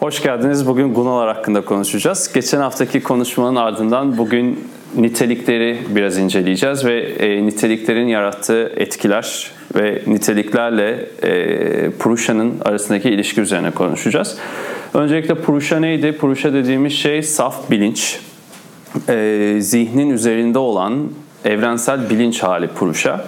Hoş 0.00 0.22
geldiniz. 0.22 0.66
Bugün 0.66 0.94
gunalar 0.94 1.36
hakkında 1.36 1.64
konuşacağız. 1.64 2.32
Geçen 2.34 2.60
haftaki 2.60 3.02
konuşmanın 3.02 3.56
ardından 3.56 4.18
bugün 4.18 4.64
nitelikleri 4.96 5.78
biraz 5.88 6.18
inceleyeceğiz 6.18 6.84
ve 6.84 7.00
e, 7.00 7.46
niteliklerin 7.46 8.06
yarattığı 8.08 8.72
etkiler 8.76 9.50
ve 9.74 10.02
niteliklerle 10.06 11.08
e, 11.22 11.90
Purusha'nın 11.90 12.60
arasındaki 12.64 13.10
ilişki 13.10 13.40
üzerine 13.40 13.70
konuşacağız. 13.70 14.36
Öncelikle 14.94 15.34
Purusha 15.34 15.80
neydi? 15.80 16.16
Purusha 16.16 16.52
dediğimiz 16.52 16.92
şey 16.92 17.22
saf 17.22 17.70
bilinç, 17.70 18.20
e, 19.08 19.56
zihnin 19.60 20.10
üzerinde 20.10 20.58
olan 20.58 21.08
evrensel 21.44 22.10
bilinç 22.10 22.42
hali 22.42 22.68
Purusha. 22.68 23.24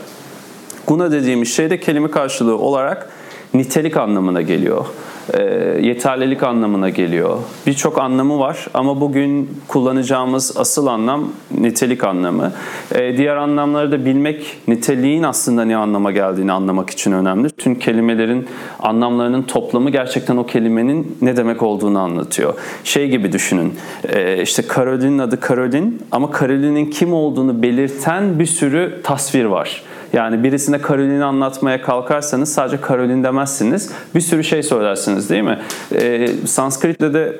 Guna 0.86 1.12
dediğimiz 1.12 1.54
şey 1.54 1.70
de 1.70 1.80
kelime 1.80 2.10
karşılığı 2.10 2.58
olarak 2.58 3.10
nitelik 3.54 3.96
anlamına 3.96 4.42
geliyor 4.42 4.86
e, 5.34 5.42
yeterlilik 5.82 6.42
anlamına 6.42 6.88
geliyor. 6.88 7.38
Birçok 7.66 7.98
anlamı 7.98 8.38
var 8.38 8.66
ama 8.74 9.00
bugün 9.00 9.50
kullanacağımız 9.68 10.56
asıl 10.56 10.86
anlam 10.86 11.28
nitelik 11.58 12.04
anlamı. 12.04 12.52
E, 12.94 13.16
diğer 13.16 13.36
anlamları 13.36 13.92
da 13.92 14.04
bilmek 14.04 14.58
niteliğin 14.68 15.22
aslında 15.22 15.64
ne 15.64 15.76
anlama 15.76 16.12
geldiğini 16.12 16.52
anlamak 16.52 16.90
için 16.90 17.12
önemli. 17.12 17.50
Tüm 17.50 17.74
kelimelerin 17.74 18.46
anlamlarının 18.78 19.42
toplamı 19.42 19.90
gerçekten 19.90 20.36
o 20.36 20.46
kelimenin 20.46 21.18
ne 21.22 21.36
demek 21.36 21.62
olduğunu 21.62 21.98
anlatıyor. 21.98 22.54
Şey 22.84 23.08
gibi 23.08 23.32
düşünün 23.32 23.74
e, 24.08 24.42
işte 24.42 24.62
Carolin'in 24.76 25.18
adı 25.18 25.40
Karolin 25.40 26.02
ama 26.12 26.30
Karolin'in 26.30 26.86
kim 26.86 27.14
olduğunu 27.14 27.62
belirten 27.62 28.38
bir 28.38 28.46
sürü 28.46 29.00
tasvir 29.02 29.44
var. 29.44 29.82
Yani 30.12 30.42
birisine 30.42 30.78
Carolin'i 30.88 31.24
anlatmaya 31.24 31.82
kalkarsanız 31.82 32.52
sadece 32.52 32.80
Karolin 32.80 33.24
demezsiniz. 33.24 33.90
Bir 34.14 34.20
sürü 34.20 34.44
şey 34.44 34.62
söylersiniz 34.62 35.30
değil 35.30 35.42
mi? 35.42 35.58
Ee, 35.94 36.28
Sanskrit'te 36.46 37.14
de 37.14 37.36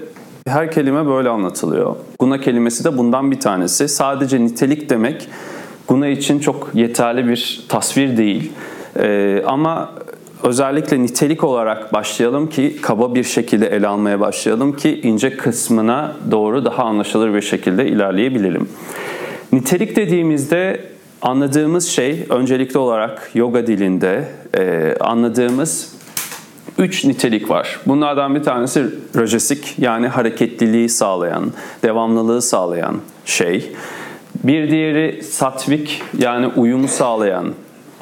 her 0.46 0.70
kelime 0.70 1.06
böyle 1.06 1.28
anlatılıyor. 1.28 1.96
Guna 2.18 2.40
kelimesi 2.40 2.84
de 2.84 2.98
bundan 2.98 3.30
bir 3.30 3.40
tanesi. 3.40 3.88
Sadece 3.88 4.40
nitelik 4.40 4.90
demek 4.90 5.28
Guna 5.88 6.08
için 6.08 6.38
çok 6.38 6.70
yeterli 6.74 7.28
bir 7.28 7.64
tasvir 7.68 8.16
değil. 8.16 8.52
Ee, 8.98 9.42
ama 9.46 9.92
özellikle 10.42 11.02
nitelik 11.02 11.44
olarak 11.44 11.92
başlayalım 11.92 12.48
ki 12.48 12.76
kaba 12.82 13.14
bir 13.14 13.24
şekilde 13.24 13.66
ele 13.66 13.86
almaya 13.86 14.20
başlayalım 14.20 14.76
ki 14.76 15.00
ince 15.02 15.36
kısmına 15.36 16.12
doğru 16.30 16.64
daha 16.64 16.84
anlaşılır 16.84 17.34
bir 17.34 17.40
şekilde 17.40 17.86
ilerleyebilelim. 17.86 18.68
Nitelik 19.52 19.96
dediğimizde 19.96 20.80
Anladığımız 21.22 21.88
şey 21.88 22.26
öncelikli 22.28 22.78
olarak 22.78 23.30
yoga 23.34 23.66
dilinde 23.66 24.28
e, 24.56 24.94
anladığımız 25.00 25.94
üç 26.78 27.04
nitelik 27.04 27.50
var. 27.50 27.80
Bunlardan 27.86 28.34
bir 28.34 28.42
tanesi 28.42 28.84
rajesik 29.16 29.74
yani 29.78 30.08
hareketliliği 30.08 30.88
sağlayan, 30.88 31.52
devamlılığı 31.82 32.42
sağlayan 32.42 32.96
şey. 33.24 33.72
Bir 34.44 34.70
diğeri 34.70 35.22
satvik 35.22 36.02
yani 36.18 36.46
uyumu 36.46 36.88
sağlayan, 36.88 37.52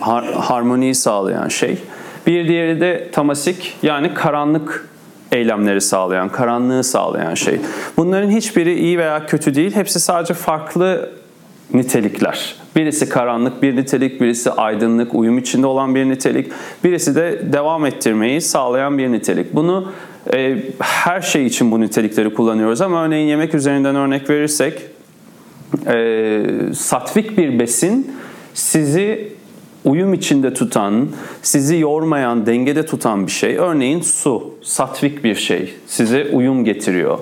har- 0.00 0.32
harmoniyi 0.34 0.94
sağlayan 0.94 1.48
şey. 1.48 1.78
Bir 2.26 2.48
diğeri 2.48 2.80
de 2.80 3.10
tamasik 3.12 3.76
yani 3.82 4.14
karanlık 4.14 4.88
eylemleri 5.32 5.80
sağlayan, 5.80 6.28
karanlığı 6.28 6.84
sağlayan 6.84 7.34
şey. 7.34 7.60
Bunların 7.96 8.30
hiçbiri 8.30 8.78
iyi 8.78 8.98
veya 8.98 9.26
kötü 9.26 9.54
değil. 9.54 9.74
Hepsi 9.74 10.00
sadece 10.00 10.34
farklı 10.34 11.19
nitelikler. 11.74 12.56
Birisi 12.76 13.08
karanlık 13.08 13.62
bir 13.62 13.76
nitelik, 13.76 14.20
birisi 14.20 14.50
aydınlık, 14.50 15.14
uyum 15.14 15.38
içinde 15.38 15.66
olan 15.66 15.94
bir 15.94 16.08
nitelik, 16.08 16.52
birisi 16.84 17.14
de 17.14 17.52
devam 17.52 17.86
ettirmeyi 17.86 18.40
sağlayan 18.40 18.98
bir 18.98 19.12
nitelik. 19.12 19.54
Bunu 19.54 19.92
e, 20.34 20.56
her 20.78 21.20
şey 21.20 21.46
için 21.46 21.72
bu 21.72 21.80
nitelikleri 21.80 22.34
kullanıyoruz 22.34 22.80
ama 22.80 23.04
örneğin 23.04 23.28
yemek 23.28 23.54
üzerinden 23.54 23.96
örnek 23.96 24.30
verirsek 24.30 24.82
e, 25.86 26.42
satvik 26.74 27.38
bir 27.38 27.58
besin 27.58 28.12
sizi 28.54 29.32
uyum 29.84 30.14
içinde 30.14 30.54
tutan, 30.54 31.08
sizi 31.42 31.76
yormayan, 31.76 32.46
dengede 32.46 32.86
tutan 32.86 33.26
bir 33.26 33.32
şey. 33.32 33.56
Örneğin 33.56 34.00
su, 34.00 34.54
satvik 34.62 35.24
bir 35.24 35.34
şey, 35.34 35.74
size 35.86 36.30
uyum 36.32 36.64
getiriyor. 36.64 37.18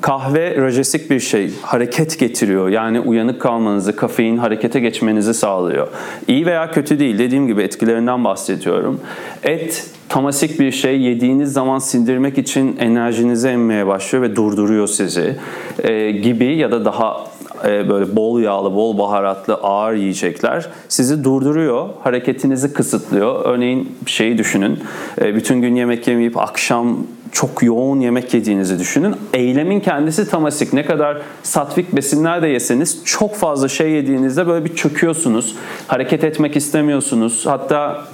Kahve 0.00 0.56
rajesik 0.56 1.10
bir 1.10 1.20
şey, 1.20 1.50
hareket 1.62 2.18
getiriyor. 2.18 2.68
Yani 2.68 3.00
uyanık 3.00 3.40
kalmanızı, 3.40 3.96
kafein 3.96 4.36
harekete 4.36 4.80
geçmenizi 4.80 5.34
sağlıyor. 5.34 5.88
İyi 6.28 6.46
veya 6.46 6.70
kötü 6.70 6.98
değil, 6.98 7.18
dediğim 7.18 7.46
gibi 7.46 7.62
etkilerinden 7.62 8.24
bahsediyorum. 8.24 9.00
Et 9.42 9.86
tamasik 10.08 10.60
bir 10.60 10.72
şey 10.72 11.00
yediğiniz 11.00 11.52
zaman 11.52 11.78
sindirmek 11.78 12.38
için 12.38 12.76
enerjinizi 12.80 13.48
emmeye 13.48 13.86
başlıyor 13.86 14.24
ve 14.24 14.36
durduruyor 14.36 14.86
sizi 14.86 15.36
ee, 15.82 16.10
gibi 16.10 16.56
ya 16.56 16.70
da 16.70 16.84
daha 16.84 17.26
e, 17.64 17.88
böyle 17.88 18.16
bol 18.16 18.40
yağlı, 18.40 18.74
bol 18.74 18.98
baharatlı 18.98 19.54
ağır 19.54 19.94
yiyecekler 19.94 20.68
sizi 20.88 21.24
durduruyor, 21.24 21.88
hareketinizi 22.02 22.72
kısıtlıyor. 22.72 23.44
Örneğin 23.44 23.98
şeyi 24.06 24.38
düşünün, 24.38 24.78
e, 25.20 25.34
bütün 25.34 25.60
gün 25.60 25.74
yemek 25.74 26.08
yemeyip 26.08 26.36
akşam 26.36 26.96
çok 27.36 27.62
yoğun 27.62 28.00
yemek 28.00 28.34
yediğinizi 28.34 28.78
düşünün. 28.78 29.16
Eylemin 29.34 29.80
kendisi 29.80 30.30
tamasik. 30.30 30.72
Ne 30.72 30.86
kadar 30.86 31.22
satvik 31.42 31.96
besinler 31.96 32.42
de 32.42 32.48
yeseniz 32.48 33.04
çok 33.04 33.34
fazla 33.34 33.68
şey 33.68 33.90
yediğinizde 33.90 34.46
böyle 34.46 34.64
bir 34.64 34.74
çöküyorsunuz. 34.74 35.56
Hareket 35.86 36.24
etmek 36.24 36.56
istemiyorsunuz. 36.56 37.46
Hatta 37.46 38.04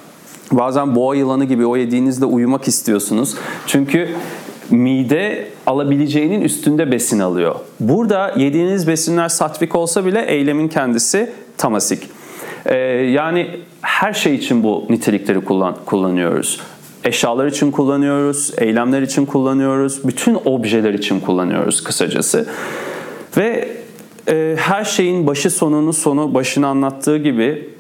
bazen 0.53 0.95
boğa 0.95 1.15
yılanı 1.15 1.45
gibi 1.45 1.67
o 1.67 1.77
yediğinizde 1.77 2.25
uyumak 2.25 2.69
istiyorsunuz. 2.69 3.35
Çünkü 3.67 4.09
mide 4.71 5.49
alabileceğinin 5.67 6.41
üstünde 6.41 6.93
besin 6.93 7.19
alıyor. 7.19 7.55
Burada 7.81 8.35
yediğiniz 8.37 8.89
besinler 8.89 9.29
satvik 9.29 9.75
olsa 9.75 10.07
bile 10.07 10.25
eylemin 10.27 10.69
kendisi 10.69 11.33
tamasik. 11.59 12.09
Ee, 12.67 12.77
yani 13.15 13.61
her 13.83 14.13
şey 14.13 14.35
için 14.35 14.63
bu 14.63 14.87
nitelikleri 14.91 15.41
kullan, 15.41 15.77
kullanıyoruz. 15.87 16.61
Eşyalar 17.05 17.47
için 17.47 17.71
kullanıyoruz, 17.71 18.53
eylemler 18.59 19.03
için 19.03 19.27
kullanıyoruz, 19.27 20.05
bütün 20.05 20.39
objeler 20.45 20.95
için 20.95 21.21
kullanıyoruz 21.21 21.85
kısacası. 21.85 22.47
Ve 23.37 23.69
e, 24.29 24.57
her 24.59 24.85
şeyin 24.85 25.27
başı 25.27 25.51
sonunu 25.51 25.93
sonu 25.93 26.35
başını 26.35 26.67
anlattığı 26.67 27.17
gibi 27.19 27.73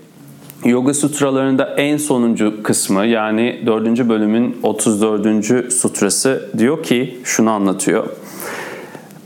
Yoga 0.64 0.94
sutralarında 0.94 1.74
en 1.76 1.96
sonuncu 1.96 2.62
kısmı 2.62 3.06
yani 3.06 3.62
4. 3.66 4.08
bölümün 4.08 4.56
34. 4.62 5.72
sutrası 5.72 6.50
diyor 6.58 6.82
ki 6.82 7.20
şunu 7.24 7.50
anlatıyor. 7.50 8.06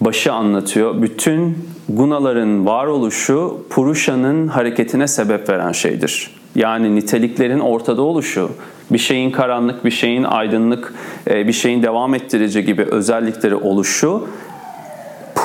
Başı 0.00 0.32
anlatıyor. 0.32 1.02
Bütün 1.02 1.58
gunaların 1.88 2.66
varoluşu 2.66 3.66
Purusha'nın 3.70 4.48
hareketine 4.48 5.08
sebep 5.08 5.48
veren 5.48 5.72
şeydir. 5.72 6.35
Yani 6.56 6.96
niteliklerin 6.96 7.60
ortada 7.60 8.02
oluşu, 8.02 8.50
bir 8.90 8.98
şeyin 8.98 9.30
karanlık, 9.30 9.84
bir 9.84 9.90
şeyin 9.90 10.24
aydınlık, 10.24 10.94
e, 11.30 11.48
bir 11.48 11.52
şeyin 11.52 11.82
devam 11.82 12.14
ettirici 12.14 12.64
gibi 12.64 12.82
özellikleri 12.82 13.54
oluşu 13.54 14.28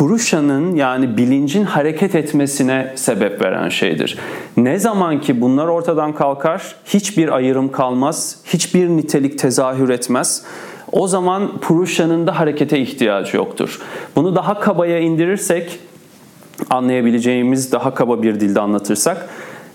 Purusha'nın 0.02 0.76
yani 0.76 1.18
bilincin 1.18 1.64
hareket 1.64 2.16
etmesine 2.16 2.94
sebep 2.96 3.42
veren 3.42 3.70
şeydir. 3.70 4.18
Ne 4.58 4.80
zaman 4.80 5.22
ki 5.22 5.42
bunlar 5.42 5.68
ortadan 5.68 6.16
kalkar, 6.16 6.76
hiçbir 6.86 7.36
ayrım 7.36 7.72
kalmaz, 7.72 8.38
hiçbir 8.46 8.90
nitelik 8.90 9.40
tezahür 9.40 9.90
etmez. 9.90 10.46
O 10.92 11.08
zaman 11.08 11.58
Purusha'nın 11.58 12.28
da 12.28 12.40
harekete 12.40 12.80
ihtiyacı 12.80 13.38
yoktur. 13.38 13.82
Bunu 14.16 14.36
daha 14.36 14.60
kabaya 14.60 15.00
indirirsek, 15.00 15.80
anlayabileceğimiz 16.70 17.72
daha 17.72 17.94
kaba 17.94 18.24
bir 18.24 18.40
dilde 18.40 18.60
anlatırsak, 18.62 19.30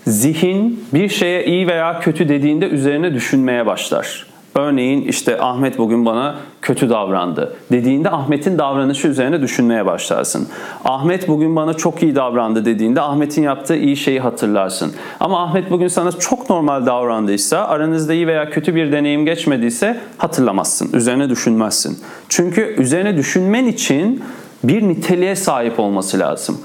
zihin 0.07 0.83
bir 0.93 1.09
şeye 1.09 1.45
iyi 1.45 1.67
veya 1.67 1.99
kötü 1.99 2.29
dediğinde 2.29 2.67
üzerine 2.67 3.13
düşünmeye 3.13 3.65
başlar. 3.65 4.27
Örneğin 4.55 5.01
işte 5.01 5.41
Ahmet 5.41 5.77
bugün 5.77 6.05
bana 6.05 6.35
kötü 6.61 6.89
davrandı 6.89 7.55
dediğinde 7.71 8.11
Ahmet'in 8.11 8.57
davranışı 8.57 9.07
üzerine 9.07 9.41
düşünmeye 9.41 9.85
başlarsın. 9.85 10.47
Ahmet 10.85 11.27
bugün 11.27 11.55
bana 11.55 11.73
çok 11.73 12.03
iyi 12.03 12.15
davrandı 12.15 12.65
dediğinde 12.65 13.01
Ahmet'in 13.01 13.41
yaptığı 13.41 13.75
iyi 13.75 13.97
şeyi 13.97 14.19
hatırlarsın. 14.19 14.93
Ama 15.19 15.43
Ahmet 15.43 15.71
bugün 15.71 15.87
sana 15.87 16.11
çok 16.11 16.49
normal 16.49 16.85
davrandıysa, 16.85 17.67
aranızda 17.67 18.13
iyi 18.13 18.27
veya 18.27 18.49
kötü 18.49 18.75
bir 18.75 18.91
deneyim 18.91 19.25
geçmediyse 19.25 19.99
hatırlamazsın, 20.17 20.89
üzerine 20.93 21.29
düşünmezsin. 21.29 21.97
Çünkü 22.29 22.75
üzerine 22.77 23.17
düşünmen 23.17 23.65
için 23.65 24.23
bir 24.63 24.87
niteliğe 24.87 25.35
sahip 25.35 25.79
olması 25.79 26.19
lazım. 26.19 26.57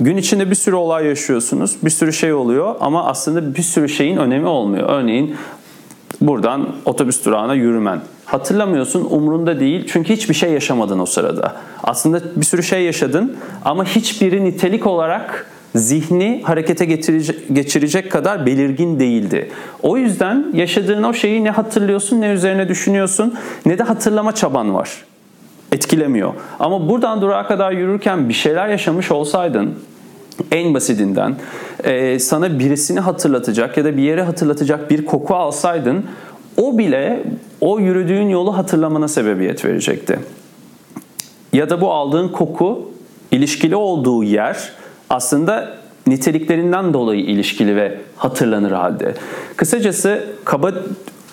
Gün 0.00 0.16
içinde 0.16 0.50
bir 0.50 0.54
sürü 0.54 0.76
olay 0.76 1.06
yaşıyorsunuz, 1.06 1.76
bir 1.82 1.90
sürü 1.90 2.12
şey 2.12 2.32
oluyor 2.32 2.74
ama 2.80 3.04
aslında 3.04 3.54
bir 3.54 3.62
sürü 3.62 3.88
şeyin 3.88 4.16
önemi 4.16 4.46
olmuyor. 4.46 4.88
Örneğin 4.88 5.36
buradan 6.20 6.68
otobüs 6.84 7.24
durağına 7.24 7.54
yürümen. 7.54 8.00
Hatırlamıyorsun, 8.24 9.06
umrunda 9.10 9.60
değil 9.60 9.88
çünkü 9.92 10.12
hiçbir 10.12 10.34
şey 10.34 10.52
yaşamadın 10.52 10.98
o 10.98 11.06
sırada. 11.06 11.56
Aslında 11.82 12.22
bir 12.36 12.44
sürü 12.44 12.62
şey 12.62 12.82
yaşadın 12.82 13.36
ama 13.64 13.84
hiçbiri 13.84 14.44
nitelik 14.44 14.86
olarak 14.86 15.46
zihni 15.74 16.42
harekete 16.44 16.84
geçirecek 17.52 18.12
kadar 18.12 18.46
belirgin 18.46 19.00
değildi. 19.00 19.50
O 19.82 19.96
yüzden 19.96 20.46
yaşadığın 20.54 21.02
o 21.02 21.14
şeyi 21.14 21.44
ne 21.44 21.50
hatırlıyorsun 21.50 22.20
ne 22.20 22.28
üzerine 22.28 22.68
düşünüyorsun 22.68 23.34
ne 23.66 23.78
de 23.78 23.82
hatırlama 23.82 24.34
çaban 24.34 24.74
var. 24.74 25.04
Etkilemiyor. 25.72 26.34
Ama 26.60 26.88
buradan 26.88 27.20
durağa 27.20 27.46
kadar 27.46 27.72
yürürken 27.72 28.28
bir 28.28 28.34
şeyler 28.34 28.68
yaşamış 28.68 29.10
olsaydın 29.10 29.74
en 30.52 30.74
basitinden 30.74 31.36
e, 31.84 32.18
sana 32.18 32.58
birisini 32.58 33.00
hatırlatacak 33.00 33.76
ya 33.76 33.84
da 33.84 33.96
bir 33.96 34.02
yere 34.02 34.22
hatırlatacak 34.22 34.90
bir 34.90 35.06
koku 35.06 35.34
alsaydın 35.34 36.04
o 36.56 36.78
bile 36.78 37.22
o 37.60 37.80
yürüdüğün 37.80 38.28
yolu 38.28 38.56
hatırlamana 38.56 39.08
sebebiyet 39.08 39.64
verecekti. 39.64 40.18
Ya 41.52 41.70
da 41.70 41.80
bu 41.80 41.92
aldığın 41.92 42.28
koku 42.28 42.90
ilişkili 43.30 43.76
olduğu 43.76 44.24
yer 44.24 44.72
aslında 45.10 45.78
niteliklerinden 46.06 46.94
dolayı 46.94 47.20
ilişkili 47.20 47.76
ve 47.76 47.98
hatırlanır 48.16 48.72
halde. 48.72 49.14
Kısacası 49.56 50.24
kaba 50.44 50.72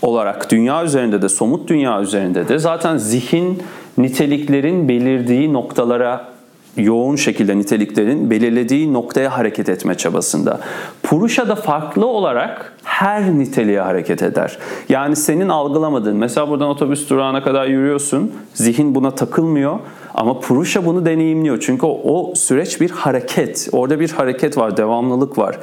olarak 0.01 0.51
dünya 0.51 0.83
üzerinde 0.83 1.21
de 1.21 1.29
somut 1.29 1.69
dünya 1.69 2.01
üzerinde 2.01 2.47
de 2.47 2.59
zaten 2.59 2.97
zihin 2.97 3.63
niteliklerin 3.97 4.89
belirdiği 4.89 5.53
noktalara 5.53 6.35
yoğun 6.77 7.15
şekilde 7.15 7.57
niteliklerin 7.57 8.29
belirlediği 8.29 8.93
noktaya 8.93 9.37
hareket 9.37 9.69
etme 9.69 9.95
çabasında. 9.95 10.59
Purusha 11.03 11.47
da 11.47 11.55
farklı 11.55 12.05
olarak 12.05 12.73
her 12.83 13.39
niteliğe 13.39 13.81
hareket 13.81 14.23
eder. 14.23 14.57
Yani 14.89 15.15
senin 15.15 15.49
algılamadığın, 15.49 16.17
mesela 16.17 16.49
buradan 16.49 16.69
otobüs 16.69 17.09
durağına 17.09 17.43
kadar 17.43 17.67
yürüyorsun, 17.67 18.31
zihin 18.53 18.95
buna 18.95 19.11
takılmıyor 19.11 19.79
ama 20.13 20.39
Purusha 20.39 20.85
bunu 20.85 21.05
deneyimliyor. 21.05 21.59
Çünkü 21.61 21.85
o, 21.85 22.01
o 22.03 22.35
süreç 22.35 22.81
bir 22.81 22.89
hareket, 22.89 23.69
orada 23.71 23.99
bir 23.99 24.11
hareket 24.11 24.57
var, 24.57 24.77
devamlılık 24.77 25.37
var. 25.37 25.59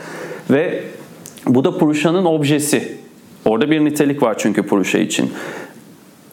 Ve 0.50 0.82
bu 1.46 1.64
da 1.64 1.79
Purusha'nın 1.79 2.25
objesi. 2.25 2.99
Orada 3.44 3.70
bir 3.70 3.84
nitelik 3.84 4.23
var 4.23 4.34
çünkü 4.38 4.62
Purusha 4.62 4.99
için. 4.99 5.32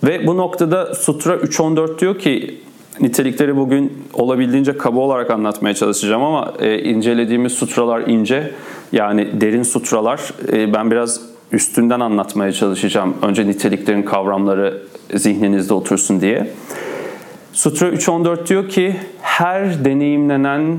Ve 0.04 0.28
bu 0.28 0.38
noktada 0.38 0.96
Sutra 0.96 1.36
3.14 1.36 2.00
diyor 2.00 2.20
ki 2.20 2.60
nitelikleri 3.00 3.58
bugün 3.58 4.04
olabildiğince 4.14 4.78
kaba 4.78 5.00
olarak 5.00 5.32
anlatmaya 5.32 5.74
çalışacağım 5.76 6.24
ama 6.24 6.54
e, 6.60 6.80
incelediğimiz 6.80 7.54
sutralar 7.54 8.02
ince. 8.02 8.52
Yani 8.92 9.42
derin 9.42 9.64
sutralar. 9.64 10.34
E, 10.52 10.74
ben 10.74 10.92
biraz 10.92 11.22
üstünden 11.52 12.00
anlatmaya 12.00 12.52
çalışacağım. 12.52 13.16
Önce 13.22 13.48
niteliklerin 13.48 14.04
kavramları 14.04 14.82
zihninizde 15.14 15.74
otursun 15.74 16.22
diye. 16.22 16.52
Sutra 17.54 17.90
3.14 17.90 18.48
diyor 18.48 18.70
ki 18.70 18.96
her 19.22 19.86
deneyimlenen 19.86 20.78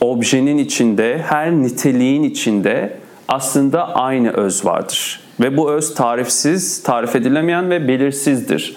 objenin 0.00 0.58
içinde, 0.58 1.18
her 1.26 1.52
niteliğin 1.52 2.22
içinde 2.22 2.96
aslında 3.28 3.94
aynı 3.94 4.30
öz 4.30 4.64
vardır. 4.64 5.25
Ve 5.40 5.56
bu 5.56 5.70
öz 5.70 5.94
tarifsiz, 5.94 6.82
tarif 6.82 7.16
edilemeyen 7.16 7.70
ve 7.70 7.88
belirsizdir. 7.88 8.76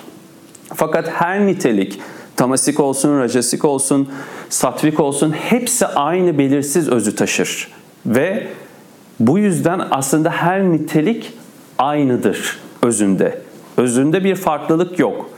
Fakat 0.75 1.07
her 1.07 1.45
nitelik 1.45 1.99
tamasik 2.35 2.79
olsun, 2.79 3.19
rajasik 3.19 3.65
olsun, 3.65 4.09
satvik 4.49 4.99
olsun 4.99 5.31
hepsi 5.31 5.87
aynı 5.87 6.37
belirsiz 6.37 6.89
özü 6.89 7.15
taşır. 7.15 7.67
Ve 8.05 8.47
bu 9.19 9.39
yüzden 9.39 9.81
aslında 9.91 10.29
her 10.29 10.63
nitelik 10.63 11.33
aynıdır 11.77 12.59
özünde. 12.81 13.41
Özünde 13.77 14.23
bir 14.23 14.35
farklılık 14.35 14.99
yok. 14.99 15.29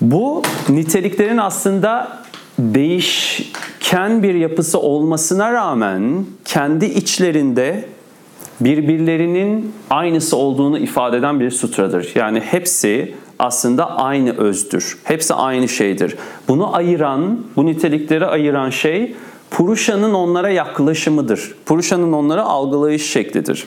Bu 0.00 0.42
niteliklerin 0.68 1.38
aslında 1.38 2.18
değişken 2.58 4.22
bir 4.22 4.34
yapısı 4.34 4.78
olmasına 4.80 5.52
rağmen 5.52 6.24
kendi 6.44 6.86
içlerinde 6.86 7.84
birbirlerinin 8.60 9.72
aynısı 9.90 10.36
olduğunu 10.36 10.78
ifade 10.78 11.16
eden 11.16 11.40
bir 11.40 11.50
sutradır. 11.50 12.12
Yani 12.14 12.40
hepsi 12.40 13.14
aslında 13.38 13.96
aynı 13.96 14.36
özdür. 14.36 14.98
Hepsi 15.04 15.34
aynı 15.34 15.68
şeydir. 15.68 16.16
Bunu 16.48 16.76
ayıran, 16.76 17.40
bu 17.56 17.66
nitelikleri 17.66 18.26
ayıran 18.26 18.70
şey 18.70 19.14
Purusha'nın 19.50 20.14
onlara 20.14 20.50
yaklaşımıdır. 20.50 21.54
Purusha'nın 21.66 22.12
onları 22.12 22.42
algılayış 22.42 23.10
şeklidir. 23.10 23.66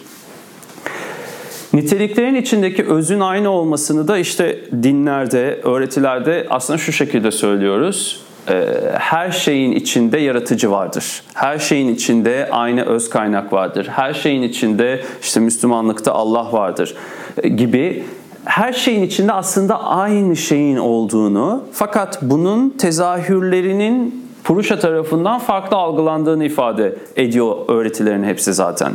Niteliklerin 1.74 2.36
içindeki 2.36 2.84
özün 2.84 3.20
aynı 3.20 3.50
olmasını 3.50 4.08
da 4.08 4.18
işte 4.18 4.60
dinlerde, 4.84 5.60
öğretilerde 5.64 6.48
aslında 6.50 6.78
şu 6.78 6.92
şekilde 6.92 7.32
söylüyoruz. 7.32 8.24
Ee, 8.50 8.66
her 8.94 9.32
şeyin 9.32 9.72
içinde 9.72 10.18
yaratıcı 10.18 10.72
vardır. 10.72 11.24
Her 11.34 11.60
şeyin 11.60 11.96
içinde 11.96 12.50
aynı 12.52 12.86
öz 12.86 13.10
kaynak 13.10 13.54
vardır. 13.54 13.88
Her 13.92 14.14
şeyin 14.14 14.42
içinde 14.42 15.02
işte 15.22 15.40
Müslümanlıkta 15.40 16.12
Allah 16.12 16.54
vardır 16.54 16.96
ee, 17.44 17.48
gibi 17.48 18.04
her 18.46 18.74
şeyin 18.74 19.04
içinde 19.04 19.34
aslında 19.34 19.84
aynı 19.84 20.36
şeyin 20.36 20.78
olduğunu 20.78 21.64
fakat 21.74 22.22
bunun 22.22 22.70
tezahürlerinin 22.70 24.24
Purusha 24.44 24.80
tarafından 24.80 25.40
farklı 25.40 25.78
algılandığını 25.78 26.46
ifade 26.46 26.96
ediyor 27.16 27.56
öğretilerin 27.68 28.24
hepsi 28.24 28.54
zaten. 28.54 28.94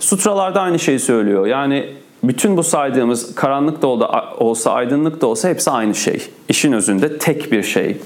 Sutralarda 0.00 0.60
aynı 0.60 0.78
şeyi 0.78 0.98
söylüyor. 0.98 1.46
Yani 1.46 1.88
bütün 2.22 2.56
bu 2.56 2.62
saydığımız 2.62 3.34
karanlık 3.34 3.82
da 3.82 3.86
olsa, 4.38 4.72
aydınlık 4.72 5.20
da 5.20 5.26
olsa 5.26 5.48
hepsi 5.48 5.70
aynı 5.70 5.94
şey. 5.94 6.28
İşin 6.48 6.72
özünde 6.72 7.18
tek 7.18 7.52
bir 7.52 7.62
şey. 7.62 7.96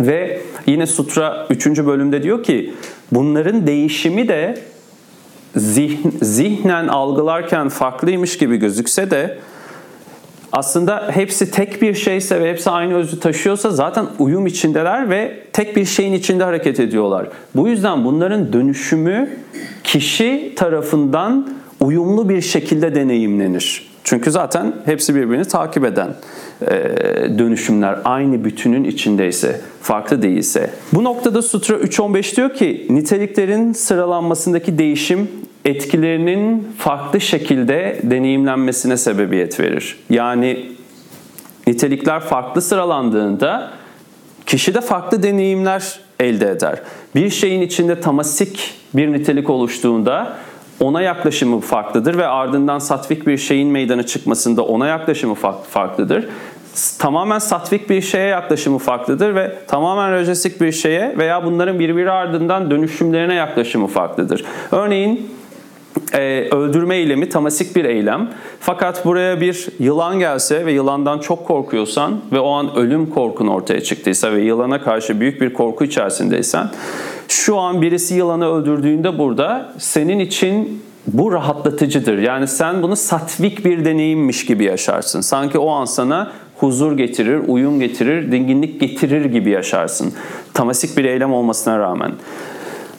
Ve 0.00 0.40
yine 0.66 0.86
Sutra 0.86 1.46
3. 1.50 1.66
bölümde 1.66 2.22
diyor 2.22 2.42
ki 2.42 2.74
bunların 3.12 3.66
değişimi 3.66 4.28
de 4.28 4.58
zihn, 5.56 6.08
zihnen 6.22 6.88
algılarken 6.88 7.68
farklıymış 7.68 8.38
gibi 8.38 8.56
gözükse 8.56 9.10
de 9.10 9.38
aslında 10.52 11.10
hepsi 11.10 11.50
tek 11.50 11.82
bir 11.82 11.94
şeyse 11.94 12.40
ve 12.40 12.50
hepsi 12.50 12.70
aynı 12.70 12.94
özü 12.94 13.20
taşıyorsa 13.20 13.70
zaten 13.70 14.06
uyum 14.18 14.46
içindeler 14.46 15.10
ve 15.10 15.38
tek 15.52 15.76
bir 15.76 15.84
şeyin 15.84 16.12
içinde 16.12 16.44
hareket 16.44 16.80
ediyorlar. 16.80 17.28
Bu 17.54 17.68
yüzden 17.68 18.04
bunların 18.04 18.52
dönüşümü 18.52 19.30
kişi 19.84 20.52
tarafından 20.56 21.48
uyumlu 21.80 22.28
bir 22.28 22.40
şekilde 22.40 22.94
deneyimlenir. 22.94 23.89
Çünkü 24.10 24.30
zaten 24.30 24.72
hepsi 24.84 25.14
birbirini 25.14 25.44
takip 25.44 25.84
eden 25.84 26.14
e, 26.62 26.68
dönüşümler 27.38 27.98
aynı 28.04 28.44
bütünün 28.44 28.84
içindeyse, 28.84 29.60
farklı 29.82 30.22
değilse. 30.22 30.70
Bu 30.92 31.04
noktada 31.04 31.42
Sutra 31.42 31.74
3.15 31.74 32.36
diyor 32.36 32.54
ki 32.54 32.86
niteliklerin 32.90 33.72
sıralanmasındaki 33.72 34.78
değişim 34.78 35.30
etkilerinin 35.64 36.68
farklı 36.78 37.20
şekilde 37.20 38.00
deneyimlenmesine 38.02 38.96
sebebiyet 38.96 39.60
verir. 39.60 39.96
Yani 40.10 40.66
nitelikler 41.66 42.20
farklı 42.20 42.62
sıralandığında 42.62 43.70
kişi 44.46 44.74
de 44.74 44.80
farklı 44.80 45.22
deneyimler 45.22 46.00
elde 46.20 46.50
eder. 46.50 46.78
Bir 47.14 47.30
şeyin 47.30 47.62
içinde 47.62 48.00
tamasik 48.00 48.74
bir 48.94 49.12
nitelik 49.12 49.50
oluştuğunda 49.50 50.36
ona 50.80 51.02
yaklaşımı 51.02 51.60
farklıdır 51.60 52.18
ve 52.18 52.26
ardından 52.26 52.78
satvik 52.78 53.26
bir 53.26 53.36
şeyin 53.38 53.68
meydana 53.68 54.02
çıkmasında 54.02 54.64
ona 54.64 54.86
yaklaşımı 54.86 55.34
farklıdır. 55.70 56.28
Tamamen 56.98 57.38
satvik 57.38 57.90
bir 57.90 58.00
şeye 58.00 58.26
yaklaşımı 58.26 58.78
farklıdır 58.78 59.34
ve 59.34 59.58
tamamen 59.68 60.12
rajesik 60.12 60.60
bir 60.60 60.72
şeye 60.72 61.18
veya 61.18 61.44
bunların 61.44 61.78
birbiri 61.78 62.10
ardından 62.10 62.70
dönüşümlerine 62.70 63.34
yaklaşımı 63.34 63.86
farklıdır. 63.86 64.44
Örneğin 64.72 65.30
e, 66.12 66.48
öldürme 66.50 66.96
eylemi 66.96 67.28
tamasik 67.28 67.76
bir 67.76 67.84
eylem. 67.84 68.30
Fakat 68.60 69.04
buraya 69.04 69.40
bir 69.40 69.68
yılan 69.78 70.18
gelse 70.18 70.66
ve 70.66 70.72
yılandan 70.72 71.18
çok 71.18 71.46
korkuyorsan 71.46 72.20
ve 72.32 72.40
o 72.40 72.50
an 72.50 72.76
ölüm 72.76 73.10
korkun 73.10 73.46
ortaya 73.46 73.80
çıktıysa 73.80 74.32
ve 74.32 74.42
yılana 74.42 74.82
karşı 74.82 75.20
büyük 75.20 75.40
bir 75.40 75.52
korku 75.52 75.84
içerisindeysen 75.84 76.70
şu 77.28 77.58
an 77.58 77.82
birisi 77.82 78.14
yılanı 78.14 78.48
öldürdüğünde 78.48 79.18
burada 79.18 79.72
senin 79.78 80.18
için 80.18 80.82
bu 81.06 81.32
rahatlatıcıdır. 81.32 82.18
Yani 82.18 82.48
sen 82.48 82.82
bunu 82.82 82.96
satvik 82.96 83.64
bir 83.64 83.84
deneyimmiş 83.84 84.46
gibi 84.46 84.64
yaşarsın. 84.64 85.20
Sanki 85.20 85.58
o 85.58 85.70
an 85.70 85.84
sana 85.84 86.32
huzur 86.58 86.96
getirir, 86.96 87.40
uyum 87.46 87.80
getirir, 87.80 88.32
dinginlik 88.32 88.80
getirir 88.80 89.24
gibi 89.24 89.50
yaşarsın. 89.50 90.12
Tamasik 90.54 90.96
bir 90.96 91.04
eylem 91.04 91.32
olmasına 91.32 91.78
rağmen. 91.78 92.12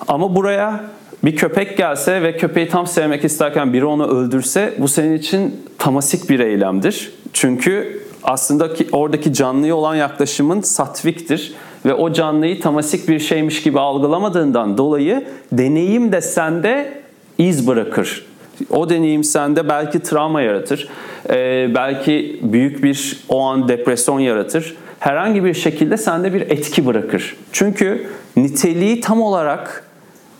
Ama 0.07 0.35
buraya 0.35 0.83
bir 1.23 1.35
köpek 1.35 1.77
gelse 1.77 2.21
ve 2.21 2.37
köpeği 2.37 2.69
tam 2.69 2.87
sevmek 2.87 3.23
isterken 3.23 3.73
biri 3.73 3.85
onu 3.85 4.07
öldürse 4.07 4.73
bu 4.77 4.87
senin 4.87 5.17
için 5.17 5.55
tamasik 5.77 6.29
bir 6.29 6.39
eylemdir. 6.39 7.11
Çünkü 7.33 8.01
aslında 8.23 8.73
ki 8.73 8.87
oradaki 8.91 9.33
canlıya 9.33 9.75
olan 9.75 9.95
yaklaşımın 9.95 10.61
satviktir 10.61 11.53
ve 11.85 11.93
o 11.93 12.13
canlıyı 12.13 12.61
tamasik 12.61 13.07
bir 13.07 13.19
şeymiş 13.19 13.63
gibi 13.63 13.79
algılamadığından 13.79 14.77
dolayı 14.77 15.27
deneyim 15.51 16.11
de 16.11 16.21
sende 16.21 17.01
iz 17.37 17.67
bırakır. 17.67 18.25
O 18.69 18.89
deneyim 18.89 19.23
sende 19.23 19.69
belki 19.69 19.99
travma 19.99 20.41
yaratır, 20.41 20.89
ee, 21.29 21.67
belki 21.75 22.39
büyük 22.43 22.83
bir 22.83 23.19
o 23.29 23.41
an 23.41 23.67
depresyon 23.67 24.19
yaratır. 24.19 24.75
Herhangi 24.99 25.43
bir 25.43 25.53
şekilde 25.53 25.97
sende 25.97 26.33
bir 26.33 26.41
etki 26.41 26.85
bırakır. 26.85 27.37
Çünkü 27.51 28.07
niteliği 28.37 29.01
tam 29.01 29.21
olarak 29.21 29.90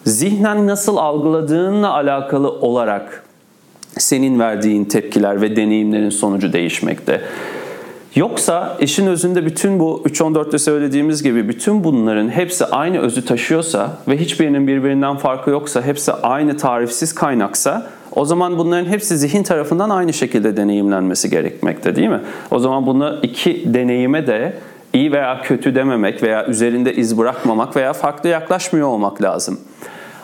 zihnen 0.06 0.68
nasıl 0.68 0.98
algıladığınla 0.98 1.94
alakalı 1.94 2.52
olarak 2.52 3.24
senin 3.98 4.40
verdiğin 4.40 4.86
tepkiler 4.86 5.42
ve 5.42 5.56
deneyimlerin 5.56 6.10
sonucu 6.10 6.54
değişmekte. 6.54 7.22
Yoksa 8.16 8.78
işin 8.80 9.08
özünde 9.08 9.46
bütün 9.46 9.80
bu 9.80 10.04
3.14'te 10.06 10.60
söylediğimiz 10.60 11.24
gibi 11.24 11.50
bütün 11.50 11.84
bunların 11.84 12.30
hepsi 12.30 12.66
aynı 12.66 13.00
özü 13.00 13.26
taşıyorsa 13.26 13.98
ve 14.08 14.18
hiçbirinin 14.18 14.68
birbirinden 14.68 15.18
farkı 15.18 15.50
yoksa, 15.50 15.82
hepsi 15.82 16.12
aynı 16.12 16.58
tarifsiz 16.58 17.16
kaynaksa 17.16 17.88
o 18.16 18.26
zaman 18.26 18.58
bunların 18.58 18.86
hepsi 18.86 19.18
zihin 19.18 19.44
tarafından 19.44 19.90
aynı 19.90 20.14
şekilde 20.14 20.58
deneyimlenmesi 20.58 21.30
gerekmekte 21.30 21.96
değil 21.96 22.08
mi? 22.08 22.22
O 22.52 22.60
zaman 22.60 22.86
bunu 22.86 23.20
iki 23.24 23.74
deneyime 23.74 24.28
de 24.28 24.54
iyi 24.94 25.12
veya 25.12 25.42
kötü 25.42 25.76
dememek 25.76 26.24
veya 26.24 26.48
üzerinde 26.48 26.96
iz 26.96 27.18
bırakmamak 27.18 27.76
veya 27.76 27.94
farklı 27.94 28.30
yaklaşmıyor 28.30 28.88
olmak 28.88 29.22
lazım. 29.22 29.60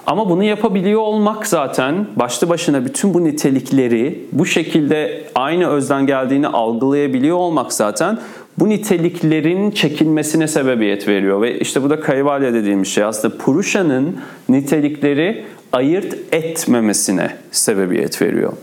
Ama 0.07 0.29
bunu 0.29 0.43
yapabiliyor 0.43 1.01
olmak 1.01 1.47
zaten 1.47 2.07
başlı 2.15 2.49
başına 2.49 2.85
bütün 2.85 3.13
bu 3.13 3.23
nitelikleri 3.23 4.25
bu 4.31 4.45
şekilde 4.45 5.23
aynı 5.35 5.67
özden 5.67 6.05
geldiğini 6.05 6.47
algılayabiliyor 6.47 7.37
olmak 7.37 7.73
zaten 7.73 8.19
bu 8.59 8.69
niteliklerin 8.69 9.71
çekilmesine 9.71 10.47
sebebiyet 10.47 11.07
veriyor. 11.07 11.41
Ve 11.41 11.59
işte 11.59 11.83
bu 11.83 11.89
da 11.89 11.99
kayvalya 11.99 12.53
dediğimiz 12.53 12.87
şey 12.87 13.03
aslında 13.03 13.37
Purusha'nın 13.37 14.17
nitelikleri 14.49 15.45
ayırt 15.71 16.15
etmemesine 16.31 17.29
sebebiyet 17.51 18.21
veriyor. 18.21 18.53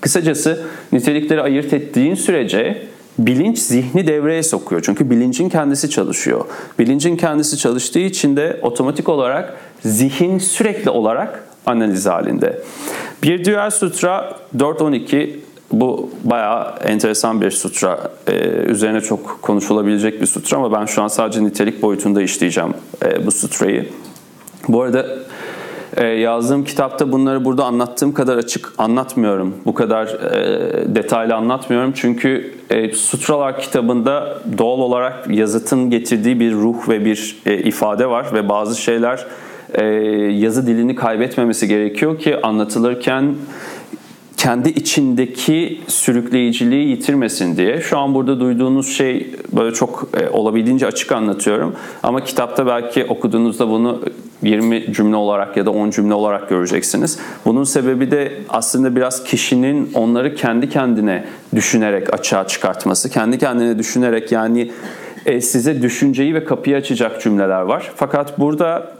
Kısacası 0.00 0.66
nitelikleri 0.92 1.42
ayırt 1.42 1.72
ettiğin 1.72 2.14
sürece 2.14 2.86
bilinç 3.18 3.58
zihni 3.58 4.06
devreye 4.06 4.42
sokuyor. 4.42 4.82
Çünkü 4.84 5.10
bilincin 5.10 5.48
kendisi 5.48 5.90
çalışıyor. 5.90 6.44
Bilincin 6.78 7.16
kendisi 7.16 7.58
çalıştığı 7.58 7.98
için 7.98 8.36
de 8.36 8.60
otomatik 8.62 9.08
olarak 9.08 9.56
zihin 9.80 10.38
sürekli 10.38 10.90
olarak 10.90 11.44
analiz 11.66 12.06
halinde. 12.06 12.62
Bir 13.22 13.44
diğer 13.44 13.70
sutra 13.70 14.38
4.12 14.56 15.30
bu 15.72 16.10
bayağı 16.24 16.74
enteresan 16.84 17.40
bir 17.40 17.50
sutra. 17.50 18.10
Ee, 18.26 18.32
üzerine 18.46 19.00
çok 19.00 19.42
konuşulabilecek 19.42 20.20
bir 20.20 20.26
sutra 20.26 20.56
ama 20.56 20.72
ben 20.72 20.84
şu 20.84 21.02
an 21.02 21.08
sadece 21.08 21.44
nitelik 21.44 21.82
boyutunda 21.82 22.22
işleyeceğim 22.22 22.74
e, 23.04 23.26
bu 23.26 23.30
sutrayı. 23.30 23.88
Bu 24.68 24.82
arada 24.82 25.06
e, 25.96 26.06
yazdığım 26.06 26.64
kitapta 26.64 27.12
bunları 27.12 27.44
burada 27.44 27.64
anlattığım 27.64 28.14
kadar 28.14 28.36
açık 28.36 28.72
anlatmıyorum. 28.78 29.54
Bu 29.66 29.74
kadar 29.74 30.06
e, 30.06 30.94
detaylı 30.94 31.34
anlatmıyorum. 31.34 31.92
Çünkü 31.96 32.54
e, 32.70 32.92
Sutralar 32.92 33.60
kitabında 33.60 34.38
doğal 34.58 34.78
olarak 34.78 35.30
yazıtın 35.30 35.90
getirdiği 35.90 36.40
bir 36.40 36.52
ruh 36.52 36.88
ve 36.88 37.04
bir 37.04 37.36
e, 37.46 37.58
ifade 37.58 38.06
var 38.06 38.26
ve 38.34 38.48
bazı 38.48 38.80
şeyler 38.80 39.26
e, 39.74 39.84
yazı 40.32 40.66
dilini 40.66 40.94
kaybetmemesi 40.94 41.68
gerekiyor 41.68 42.18
ki 42.18 42.42
anlatılırken 42.42 43.34
kendi 44.36 44.68
içindeki 44.68 45.80
sürükleyiciliği 45.88 46.88
yitirmesin 46.88 47.56
diye. 47.56 47.80
Şu 47.80 47.98
an 47.98 48.14
burada 48.14 48.40
duyduğunuz 48.40 48.96
şey 48.96 49.34
böyle 49.52 49.74
çok 49.74 50.08
e, 50.20 50.28
olabildiğince 50.28 50.86
açık 50.86 51.12
anlatıyorum. 51.12 51.74
Ama 52.02 52.24
kitapta 52.24 52.66
belki 52.66 53.04
okuduğunuzda 53.04 53.68
bunu 53.68 54.02
20 54.42 54.92
cümle 54.92 55.16
olarak 55.16 55.56
ya 55.56 55.66
da 55.66 55.70
10 55.70 55.90
cümle 55.90 56.14
olarak 56.14 56.48
göreceksiniz. 56.48 57.18
Bunun 57.44 57.64
sebebi 57.64 58.10
de 58.10 58.32
aslında 58.48 58.96
biraz 58.96 59.24
kişinin 59.24 59.90
onları 59.94 60.34
kendi 60.34 60.68
kendine 60.68 61.24
düşünerek 61.54 62.14
açığa 62.14 62.46
çıkartması. 62.46 63.10
Kendi 63.10 63.38
kendine 63.38 63.78
düşünerek 63.78 64.32
yani 64.32 64.70
e, 65.26 65.40
size 65.40 65.82
düşünceyi 65.82 66.34
ve 66.34 66.44
kapıyı 66.44 66.76
açacak 66.76 67.22
cümleler 67.22 67.60
var. 67.60 67.92
Fakat 67.96 68.38
burada 68.38 68.94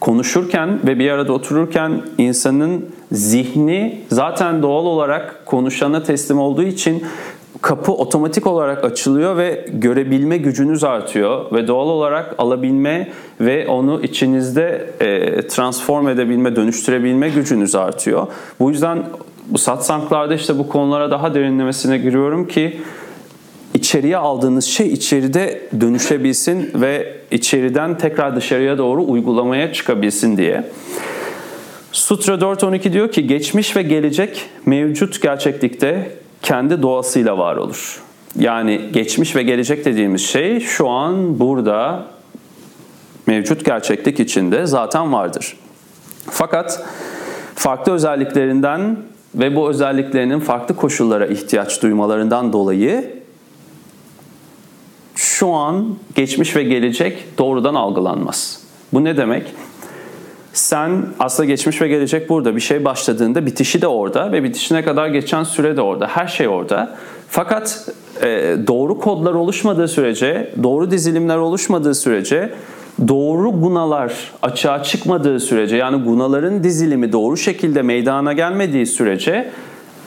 konuşurken 0.00 0.78
ve 0.86 0.98
bir 0.98 1.10
arada 1.10 1.32
otururken 1.32 2.02
insanın 2.18 2.86
zihni 3.12 4.00
zaten 4.08 4.62
doğal 4.62 4.86
olarak 4.86 5.46
konuşana 5.46 6.02
teslim 6.02 6.38
olduğu 6.38 6.62
için 6.62 7.04
kapı 7.62 7.92
otomatik 7.92 8.46
olarak 8.46 8.84
açılıyor 8.84 9.36
ve 9.36 9.66
görebilme 9.72 10.38
gücünüz 10.38 10.84
artıyor 10.84 11.52
ve 11.52 11.68
doğal 11.68 11.88
olarak 11.88 12.34
alabilme 12.38 13.08
ve 13.40 13.68
onu 13.68 14.02
içinizde 14.02 14.90
e, 15.00 15.46
transform 15.46 16.08
edebilme, 16.08 16.56
dönüştürebilme 16.56 17.28
gücünüz 17.28 17.74
artıyor. 17.74 18.26
Bu 18.60 18.70
yüzden 18.70 19.04
bu 19.46 19.58
satsanglarda 19.58 20.34
işte 20.34 20.58
bu 20.58 20.68
konulara 20.68 21.10
daha 21.10 21.34
derinlemesine 21.34 21.98
giriyorum 21.98 22.48
ki 22.48 22.80
içeriye 23.74 24.16
aldığınız 24.16 24.64
şey 24.64 24.92
içeride 24.92 25.60
dönüşebilsin 25.80 26.70
ve 26.74 27.16
içeriden 27.30 27.98
tekrar 27.98 28.36
dışarıya 28.36 28.78
doğru 28.78 29.04
uygulamaya 29.04 29.72
çıkabilsin 29.72 30.36
diye. 30.36 30.64
Sutra 31.92 32.34
4.12 32.34 32.92
diyor 32.92 33.12
ki 33.12 33.26
geçmiş 33.26 33.76
ve 33.76 33.82
gelecek 33.82 34.42
mevcut 34.66 35.22
gerçeklikte 35.22 36.10
kendi 36.44 36.82
doğasıyla 36.82 37.38
var 37.38 37.56
olur. 37.56 38.02
Yani 38.38 38.80
geçmiş 38.92 39.36
ve 39.36 39.42
gelecek 39.42 39.84
dediğimiz 39.84 40.22
şey 40.22 40.60
şu 40.60 40.88
an 40.88 41.38
burada 41.40 42.06
mevcut 43.26 43.64
gerçeklik 43.64 44.20
içinde 44.20 44.66
zaten 44.66 45.12
vardır. 45.12 45.56
Fakat 46.30 46.86
farklı 47.54 47.92
özelliklerinden 47.92 48.96
ve 49.34 49.56
bu 49.56 49.70
özelliklerinin 49.70 50.40
farklı 50.40 50.76
koşullara 50.76 51.26
ihtiyaç 51.26 51.82
duymalarından 51.82 52.52
dolayı 52.52 53.14
şu 55.14 55.48
an 55.48 55.96
geçmiş 56.14 56.56
ve 56.56 56.62
gelecek 56.62 57.38
doğrudan 57.38 57.74
algılanmaz. 57.74 58.62
Bu 58.92 59.04
ne 59.04 59.16
demek? 59.16 59.54
Sen 60.54 61.06
aslında 61.20 61.46
geçmiş 61.46 61.82
ve 61.82 61.88
gelecek 61.88 62.28
burada. 62.28 62.56
Bir 62.56 62.60
şey 62.60 62.84
başladığında 62.84 63.46
bitişi 63.46 63.82
de 63.82 63.86
orada 63.86 64.32
ve 64.32 64.44
bitişine 64.44 64.84
kadar 64.84 65.08
geçen 65.08 65.44
süre 65.44 65.76
de 65.76 65.80
orada. 65.80 66.06
Her 66.06 66.26
şey 66.26 66.48
orada. 66.48 66.96
Fakat 67.28 67.88
e, 68.22 68.56
doğru 68.66 68.98
kodlar 68.98 69.34
oluşmadığı 69.34 69.88
sürece, 69.88 70.52
doğru 70.62 70.90
dizilimler 70.90 71.36
oluşmadığı 71.36 71.94
sürece, 71.94 72.52
doğru 73.08 73.60
gunalar 73.60 74.32
açığa 74.42 74.82
çıkmadığı 74.82 75.40
sürece, 75.40 75.76
yani 75.76 76.02
gunaların 76.04 76.64
dizilimi 76.64 77.12
doğru 77.12 77.36
şekilde 77.36 77.82
meydana 77.82 78.32
gelmediği 78.32 78.86
sürece 78.86 79.50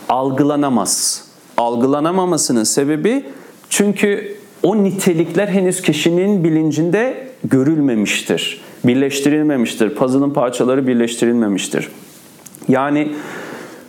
algılanamaz. 0.09 1.23
Algılanamamasının 1.57 2.63
sebebi 2.63 3.25
çünkü 3.69 4.37
o 4.63 4.83
nitelikler 4.83 5.47
henüz 5.47 5.81
kişinin 5.81 6.43
bilincinde 6.43 7.26
görülmemiştir, 7.49 8.61
birleştirilmemiştir. 8.83 9.95
Puzzle'ın 9.95 10.29
parçaları 10.29 10.87
birleştirilmemiştir. 10.87 11.89
Yani 12.67 13.11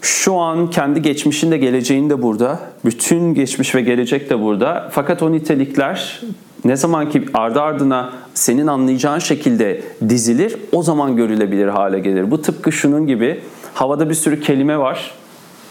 şu 0.00 0.35
an 0.35 0.71
kendi 0.71 1.03
geçmişin 1.03 1.50
de 1.50 1.59
geleceğin 1.59 2.11
de 2.11 2.23
burada. 2.23 2.61
Bütün 2.85 3.35
geçmiş 3.35 3.75
ve 3.75 3.81
gelecek 3.81 4.31
de 4.31 4.41
burada. 4.41 4.88
Fakat 4.93 5.23
o 5.23 5.33
nitelikler 5.33 6.21
ne 6.65 6.77
zaman 6.77 7.11
ki 7.11 7.25
ardı 7.35 7.61
ardına 7.61 8.12
senin 8.35 8.67
anlayacağın 8.67 9.19
şekilde 9.19 9.83
dizilir 10.09 10.57
o 10.73 10.83
zaman 10.83 11.17
görülebilir 11.17 11.69
hale 11.69 11.99
gelir. 11.99 12.31
Bu 12.31 12.43
tıpkı 12.43 12.73
şunun 12.73 13.07
gibi 13.07 13.41
havada 13.75 14.11
bir 14.11 14.15
sürü 14.15 14.41
kelime 14.41 14.79
var. 14.79 15.15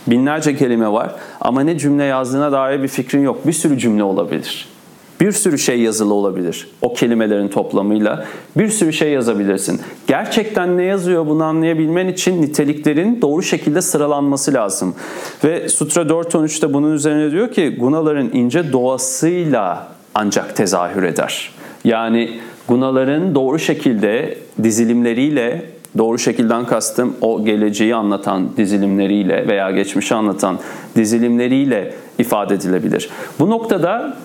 Binlerce 0.07 0.55
kelime 0.55 0.91
var 0.91 1.15
ama 1.41 1.61
ne 1.61 1.77
cümle 1.77 2.03
yazdığına 2.03 2.51
dair 2.51 2.83
bir 2.83 2.87
fikrin 2.87 3.21
yok. 3.21 3.47
Bir 3.47 3.53
sürü 3.53 3.77
cümle 3.77 4.03
olabilir. 4.03 4.76
Bir 5.21 5.31
sürü 5.31 5.57
şey 5.57 5.79
yazılı 5.79 6.13
olabilir 6.13 6.67
o 6.81 6.93
kelimelerin 6.93 7.47
toplamıyla. 7.47 8.25
Bir 8.57 8.69
sürü 8.69 8.93
şey 8.93 9.11
yazabilirsin. 9.11 9.81
Gerçekten 10.07 10.77
ne 10.77 10.83
yazıyor 10.83 11.27
bunu 11.27 11.43
anlayabilmen 11.43 12.07
için 12.07 12.41
niteliklerin 12.41 13.21
doğru 13.21 13.43
şekilde 13.43 13.81
sıralanması 13.81 14.53
lazım. 14.53 14.95
Ve 15.43 15.69
Sutra 15.69 16.01
4.13'te 16.01 16.73
bunun 16.73 16.93
üzerine 16.93 17.31
diyor 17.31 17.51
ki 17.51 17.75
gunaların 17.79 18.29
ince 18.33 18.73
doğasıyla 18.73 19.87
ancak 20.15 20.55
tezahür 20.55 21.03
eder. 21.03 21.51
Yani 21.83 22.39
gunaların 22.67 23.35
doğru 23.35 23.59
şekilde 23.59 24.37
dizilimleriyle 24.63 25.65
doğru 25.97 26.19
şekilden 26.19 26.65
kastım 26.65 27.15
o 27.21 27.45
geleceği 27.45 27.95
anlatan 27.95 28.57
dizilimleriyle 28.57 29.47
veya 29.47 29.71
geçmişi 29.71 30.15
anlatan 30.15 30.59
dizilimleriyle 30.95 31.93
ifade 32.19 32.53
edilebilir. 32.53 33.09
Bu 33.39 33.49
noktada 33.49 34.17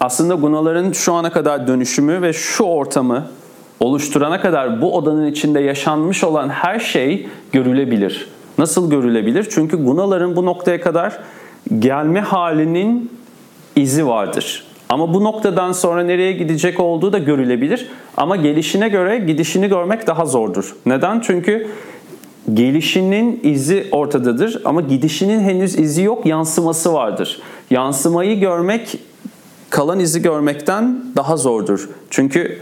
aslında 0.00 0.34
gunaların 0.34 0.92
şu 0.92 1.12
ana 1.12 1.32
kadar 1.32 1.66
dönüşümü 1.66 2.22
ve 2.22 2.32
şu 2.32 2.64
ortamı 2.64 3.26
oluşturana 3.80 4.40
kadar 4.40 4.82
bu 4.82 4.96
odanın 4.96 5.26
içinde 5.26 5.60
yaşanmış 5.60 6.24
olan 6.24 6.48
her 6.48 6.78
şey 6.78 7.28
görülebilir. 7.52 8.28
Nasıl 8.58 8.90
görülebilir? 8.90 9.46
Çünkü 9.50 9.84
gunaların 9.84 10.36
bu 10.36 10.46
noktaya 10.46 10.80
kadar 10.80 11.18
gelme 11.78 12.20
halinin 12.20 13.10
izi 13.76 14.06
vardır. 14.06 14.64
Ama 14.88 15.14
bu 15.14 15.24
noktadan 15.24 15.72
sonra 15.72 16.02
nereye 16.02 16.32
gidecek 16.32 16.80
olduğu 16.80 17.12
da 17.12 17.18
görülebilir. 17.18 17.88
Ama 18.16 18.36
gelişine 18.36 18.88
göre 18.88 19.18
gidişini 19.18 19.68
görmek 19.68 20.06
daha 20.06 20.26
zordur. 20.26 20.76
Neden? 20.86 21.20
Çünkü 21.20 21.68
gelişinin 22.54 23.40
izi 23.42 23.86
ortadadır 23.92 24.62
ama 24.64 24.80
gidişinin 24.80 25.40
henüz 25.40 25.78
izi 25.78 26.02
yok, 26.02 26.26
yansıması 26.26 26.92
vardır. 26.92 27.40
Yansımayı 27.70 28.40
görmek 28.40 28.98
kalan 29.70 30.00
izi 30.00 30.22
görmekten 30.22 31.04
daha 31.16 31.36
zordur. 31.36 31.88
Çünkü 32.10 32.58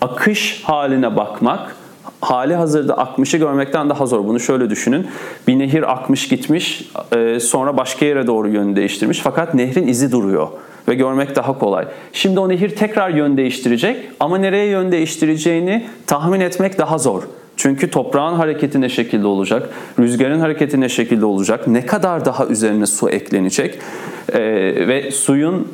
akış 0.00 0.62
haline 0.64 1.16
bakmak 1.16 1.76
hali 2.20 2.54
hazırda 2.54 2.98
akmışı 2.98 3.36
görmekten 3.36 3.90
daha 3.90 4.06
zor. 4.06 4.24
Bunu 4.24 4.40
şöyle 4.40 4.70
düşünün. 4.70 5.06
Bir 5.48 5.58
nehir 5.58 5.92
akmış 5.92 6.28
gitmiş 6.28 6.90
e, 7.16 7.40
sonra 7.40 7.76
başka 7.76 8.06
yere 8.06 8.26
doğru 8.26 8.48
yönü 8.48 8.76
değiştirmiş 8.76 9.20
fakat 9.20 9.54
nehrin 9.54 9.86
izi 9.86 10.12
duruyor. 10.12 10.48
ve 10.88 10.94
görmek 10.94 11.36
daha 11.36 11.58
kolay. 11.58 11.86
Şimdi 12.12 12.40
o 12.40 12.48
nehir 12.48 12.76
tekrar 12.76 13.10
yön 13.10 13.36
değiştirecek 13.36 14.10
ama 14.20 14.38
nereye 14.38 14.66
yön 14.66 14.92
değiştireceğini 14.92 15.86
tahmin 16.06 16.40
etmek 16.40 16.78
daha 16.78 16.98
zor. 16.98 17.22
Çünkü 17.56 17.90
toprağın 17.90 18.34
hareketi 18.34 18.80
ne 18.80 18.88
şekilde 18.88 19.26
olacak, 19.26 19.68
rüzgarın 19.98 20.40
hareketi 20.40 20.80
ne 20.80 20.88
şekilde 20.88 21.24
olacak, 21.26 21.66
ne 21.66 21.86
kadar 21.86 22.24
daha 22.24 22.46
üzerine 22.46 22.86
su 22.86 23.10
eklenecek 23.10 23.78
ee, 24.32 24.40
ve 24.88 25.10
suyun 25.10 25.68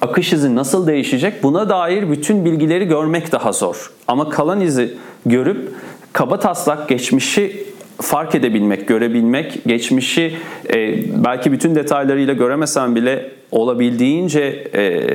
akış 0.00 0.32
izi 0.32 0.54
nasıl 0.54 0.86
değişecek 0.86 1.42
buna 1.42 1.68
dair 1.68 2.10
bütün 2.10 2.44
bilgileri 2.44 2.84
görmek 2.84 3.32
daha 3.32 3.52
zor. 3.52 3.92
Ama 4.08 4.28
kalan 4.28 4.60
izi 4.60 4.94
görüp 5.26 5.72
kaba 6.12 6.38
taslak 6.38 6.88
geçmişi 6.88 7.66
fark 8.00 8.34
edebilmek, 8.34 8.88
görebilmek, 8.88 9.64
geçmişi 9.66 10.36
e, 10.74 10.94
belki 11.24 11.52
bütün 11.52 11.74
detaylarıyla 11.74 12.34
göremesen 12.34 12.96
bile 12.96 13.30
olabildiğince 13.50 14.40
e, 14.74 15.06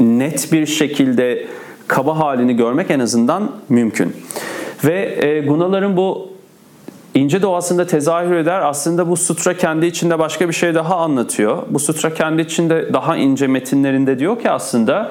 net 0.00 0.52
bir 0.52 0.66
şekilde 0.66 1.46
kaba 1.88 2.18
halini 2.18 2.56
görmek 2.56 2.90
en 2.90 3.00
azından 3.00 3.52
mümkün. 3.68 4.12
Ve 4.84 5.18
e, 5.26 5.40
Gunaların 5.40 5.96
bu 5.96 6.37
ince 7.18 7.42
doğasında 7.42 7.86
tezahür 7.86 8.36
eder. 8.36 8.60
Aslında 8.60 9.08
bu 9.08 9.16
sutra 9.16 9.56
kendi 9.56 9.86
içinde 9.86 10.18
başka 10.18 10.48
bir 10.48 10.54
şey 10.54 10.74
daha 10.74 10.96
anlatıyor. 10.96 11.62
Bu 11.70 11.78
sutra 11.78 12.14
kendi 12.14 12.42
içinde 12.42 12.92
daha 12.92 13.16
ince 13.16 13.46
metinlerinde 13.46 14.18
diyor 14.18 14.40
ki 14.40 14.50
aslında 14.50 15.10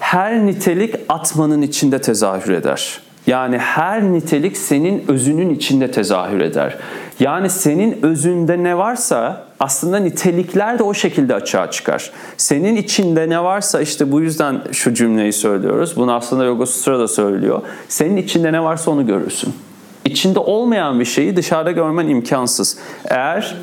her 0.00 0.46
nitelik 0.46 0.94
atmanın 1.08 1.62
içinde 1.62 1.98
tezahür 1.98 2.52
eder. 2.52 3.00
Yani 3.26 3.58
her 3.58 4.02
nitelik 4.02 4.56
senin 4.56 5.04
özünün 5.08 5.50
içinde 5.50 5.90
tezahür 5.90 6.40
eder. 6.40 6.76
Yani 7.20 7.50
senin 7.50 8.02
özünde 8.02 8.62
ne 8.62 8.78
varsa 8.78 9.44
aslında 9.60 9.98
nitelikler 9.98 10.78
de 10.78 10.82
o 10.82 10.94
şekilde 10.94 11.34
açığa 11.34 11.70
çıkar. 11.70 12.10
Senin 12.36 12.76
içinde 12.76 13.28
ne 13.28 13.44
varsa 13.44 13.80
işte 13.80 14.12
bu 14.12 14.20
yüzden 14.20 14.62
şu 14.72 14.94
cümleyi 14.94 15.32
söylüyoruz. 15.32 15.96
Bunu 15.96 16.14
aslında 16.14 16.44
Yoga 16.44 16.66
Sutra 16.66 16.98
da 16.98 17.08
söylüyor. 17.08 17.62
Senin 17.88 18.16
içinde 18.16 18.52
ne 18.52 18.62
varsa 18.62 18.90
onu 18.90 19.06
görürsün. 19.06 19.54
İçinde 20.04 20.38
olmayan 20.38 21.00
bir 21.00 21.04
şeyi 21.04 21.36
dışarıda 21.36 21.70
görmen 21.70 22.08
imkansız. 22.08 22.78
Eğer 23.04 23.56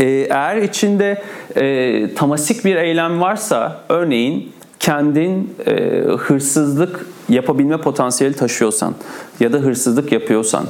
e, 0.00 0.04
eğer 0.30 0.56
içinde 0.56 1.22
e, 1.56 2.14
tamasik 2.14 2.64
bir 2.64 2.76
eylem 2.76 3.20
varsa 3.20 3.80
örneğin 3.88 4.52
kendin 4.80 5.54
e, 5.66 5.72
hırsızlık 6.18 7.06
yapabilme 7.28 7.76
potansiyeli 7.80 8.34
taşıyorsan 8.34 8.94
ya 9.40 9.52
da 9.52 9.56
hırsızlık 9.56 10.12
yapıyorsan 10.12 10.66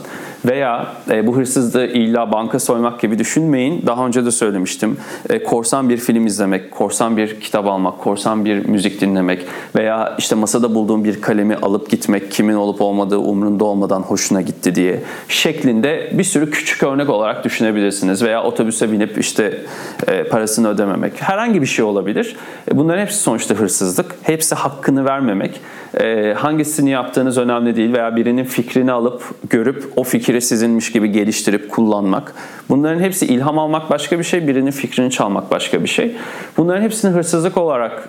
veya 0.46 0.86
e, 1.10 1.26
bu 1.26 1.36
hırsızlığı 1.36 1.86
illa 1.86 2.32
banka 2.32 2.58
soymak 2.58 3.00
gibi 3.00 3.18
düşünmeyin. 3.18 3.86
Daha 3.86 4.06
önce 4.06 4.24
de 4.24 4.30
söylemiştim. 4.30 4.96
E, 5.30 5.42
korsan 5.42 5.88
bir 5.88 5.96
film 5.96 6.26
izlemek, 6.26 6.70
korsan 6.70 7.16
bir 7.16 7.40
kitap 7.40 7.66
almak, 7.66 7.98
korsan 7.98 8.44
bir 8.44 8.66
müzik 8.66 9.00
dinlemek 9.00 9.44
veya 9.76 10.14
işte 10.18 10.34
masada 10.34 10.74
bulduğum 10.74 11.04
bir 11.04 11.20
kalemi 11.20 11.56
alıp 11.56 11.90
gitmek 11.90 12.30
kimin 12.30 12.54
olup 12.54 12.80
olmadığı 12.80 13.18
umrunda 13.18 13.64
olmadan 13.64 14.00
hoşuna 14.00 14.40
gitti 14.40 14.74
diye 14.74 15.02
şeklinde 15.28 16.10
bir 16.12 16.24
sürü 16.24 16.50
küçük 16.50 16.82
örnek 16.82 17.10
olarak 17.10 17.44
düşünebilirsiniz. 17.44 18.22
Veya 18.22 18.42
otobüse 18.42 18.92
binip 18.92 19.18
işte 19.18 19.60
e, 20.06 20.24
parasını 20.24 20.68
ödememek. 20.68 21.12
Herhangi 21.22 21.62
bir 21.62 21.66
şey 21.66 21.84
olabilir. 21.84 22.36
E, 22.72 22.76
bunların 22.76 23.02
hepsi 23.02 23.18
sonuçta 23.18 23.54
hırsızlık. 23.54 24.16
Hepsi 24.22 24.54
hakkını 24.54 25.04
vermemek. 25.04 25.60
E, 26.00 26.34
hangisini 26.36 26.90
yaptığınız 26.90 27.38
önemli 27.38 27.76
değil 27.76 27.92
veya 27.92 28.16
birinin 28.16 28.44
fikrini 28.58 28.92
alıp 28.92 29.22
görüp 29.50 29.92
o 29.96 30.04
fikri 30.04 30.40
sizinmiş 30.42 30.92
gibi 30.92 31.12
geliştirip 31.12 31.70
kullanmak. 31.70 32.34
Bunların 32.68 33.00
hepsi 33.00 33.26
ilham 33.26 33.58
almak 33.58 33.90
başka 33.90 34.18
bir 34.18 34.24
şey, 34.24 34.48
birinin 34.48 34.70
fikrini 34.70 35.10
çalmak 35.10 35.50
başka 35.50 35.82
bir 35.82 35.88
şey. 35.88 36.16
Bunların 36.56 36.82
hepsini 36.82 37.10
hırsızlık 37.10 37.56
olarak 37.56 38.08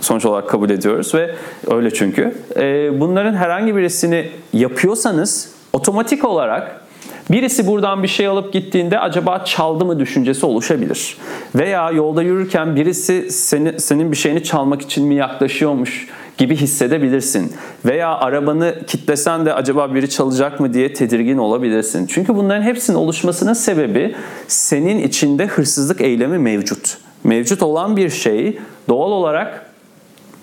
sonuç 0.00 0.24
olarak 0.24 0.48
kabul 0.48 0.70
ediyoruz 0.70 1.14
ve 1.14 1.34
öyle 1.66 1.90
çünkü. 1.90 2.34
E, 2.56 3.00
bunların 3.00 3.34
herhangi 3.34 3.76
birisini 3.76 4.30
yapıyorsanız 4.52 5.52
otomatik 5.72 6.24
olarak 6.24 6.79
Birisi 7.30 7.66
buradan 7.66 8.02
bir 8.02 8.08
şey 8.08 8.26
alıp 8.26 8.52
gittiğinde 8.52 8.98
acaba 8.98 9.44
çaldı 9.44 9.84
mı 9.84 9.98
düşüncesi 10.00 10.46
oluşabilir. 10.46 11.16
Veya 11.54 11.90
yolda 11.90 12.22
yürürken 12.22 12.76
birisi 12.76 13.30
seni, 13.30 13.80
senin 13.80 14.12
bir 14.12 14.16
şeyini 14.16 14.42
çalmak 14.42 14.82
için 14.82 15.06
mi 15.06 15.14
yaklaşıyormuş 15.14 16.08
gibi 16.38 16.56
hissedebilirsin. 16.56 17.52
Veya 17.84 18.18
arabanı 18.18 18.74
kitlesen 18.86 19.46
de 19.46 19.54
acaba 19.54 19.94
biri 19.94 20.10
çalacak 20.10 20.60
mı 20.60 20.74
diye 20.74 20.92
tedirgin 20.92 21.38
olabilirsin. 21.38 22.06
Çünkü 22.06 22.36
bunların 22.36 22.62
hepsinin 22.62 22.96
oluşmasının 22.96 23.52
sebebi 23.52 24.14
senin 24.48 25.02
içinde 25.02 25.46
hırsızlık 25.46 26.00
eylemi 26.00 26.38
mevcut. 26.38 26.98
Mevcut 27.24 27.62
olan 27.62 27.96
bir 27.96 28.10
şey 28.10 28.58
doğal 28.88 29.10
olarak 29.10 29.69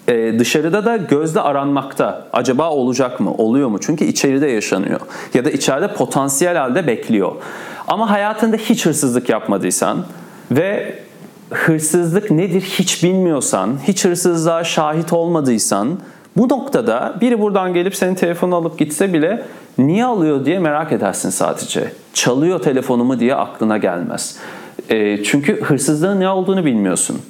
e, 0.08 0.40
dışarıda 0.40 0.86
da 0.86 0.98
gözle 0.98 1.42
aranmakta. 1.42 2.28
Acaba 2.34 2.72
olacak 2.72 3.20
mı? 3.20 3.34
Oluyor 3.34 3.68
mu? 3.68 3.80
Çünkü 3.82 4.06
içeride 4.06 4.48
yaşanıyor. 4.48 5.00
Ya 5.34 5.46
da 5.46 5.52
içeride 5.52 5.94
potansiyel 5.94 6.58
halde 6.58 6.88
bekliyor. 6.88 7.32
Ama 7.88 8.10
hayatında 8.10 8.58
hiç 8.58 8.86
hırsızlık 8.86 9.30
yapmadıysan 9.30 10.06
ve 10.52 11.00
hırsızlık 11.52 12.32
nedir 12.32 12.62
hiç 12.62 13.04
bilmiyorsan, 13.04 13.78
hiç 13.88 14.06
hırsızlığa 14.06 14.64
şahit 14.64 15.14
olmadıysan 15.14 16.00
bu 16.38 16.50
noktada 16.50 17.16
biri 17.22 17.42
buradan 17.42 17.74
gelip 17.74 17.96
senin 17.96 18.16
telefonu 18.16 18.56
alıp 18.56 18.80
gitse 18.80 19.14
bile 19.14 19.46
niye 19.78 20.06
alıyor 20.06 20.46
diye 20.46 20.60
merak 20.60 20.92
edersin 20.92 21.30
sadece. 21.30 21.92
Çalıyor 22.14 22.60
telefonumu 22.60 23.20
diye 23.20 23.36
aklına 23.36 23.78
gelmez. 23.78 24.38
E, 24.90 25.24
çünkü 25.24 25.62
hırsızlığın 25.62 26.20
ne 26.20 26.30
olduğunu 26.30 26.66
bilmiyorsun. 26.66 27.22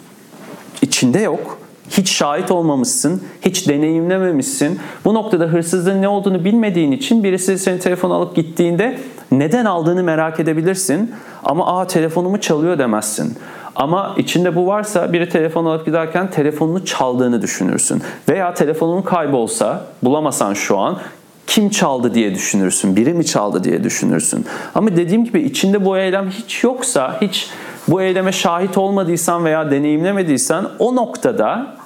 İçinde 0.81 1.19
yok. 1.19 1.66
Hiç 1.89 2.11
şahit 2.11 2.51
olmamışsın, 2.51 3.21
hiç 3.41 3.67
deneyimlememişsin. 3.67 4.79
Bu 5.05 5.13
noktada 5.13 5.45
hırsızlığın 5.45 6.01
ne 6.01 6.07
olduğunu 6.07 6.45
bilmediğin 6.45 6.91
için 6.91 7.23
birisi 7.23 7.59
senin 7.59 7.77
telefonu 7.77 8.13
alıp 8.13 8.35
gittiğinde 8.35 8.99
neden 9.31 9.65
aldığını 9.65 10.03
merak 10.03 10.39
edebilirsin. 10.39 11.11
Ama 11.43 11.79
aa 11.79 11.87
telefonumu 11.87 12.41
çalıyor 12.41 12.77
demezsin. 12.77 13.37
Ama 13.75 14.15
içinde 14.17 14.55
bu 14.55 14.67
varsa 14.67 15.13
biri 15.13 15.29
telefon 15.29 15.65
alıp 15.65 15.85
giderken 15.85 16.29
telefonunu 16.29 16.85
çaldığını 16.85 17.41
düşünürsün. 17.41 18.01
Veya 18.29 18.53
telefonun 18.53 19.01
kaybolsa 19.01 19.85
bulamasan 20.03 20.53
şu 20.53 20.77
an 20.77 20.97
kim 21.47 21.69
çaldı 21.69 22.13
diye 22.13 22.35
düşünürsün. 22.35 22.95
Biri 22.95 23.13
mi 23.13 23.25
çaldı 23.25 23.63
diye 23.63 23.83
düşünürsün. 23.83 24.45
Ama 24.75 24.95
dediğim 24.95 25.25
gibi 25.25 25.41
içinde 25.41 25.85
bu 25.85 25.97
eylem 25.97 26.29
hiç 26.29 26.63
yoksa, 26.63 27.17
hiç 27.21 27.49
bu 27.87 28.01
eyleme 28.01 28.31
şahit 28.31 28.77
olmadıysan 28.77 29.45
veya 29.45 29.71
deneyimlemediysen 29.71 30.65
o 30.79 30.95
noktada 30.95 31.77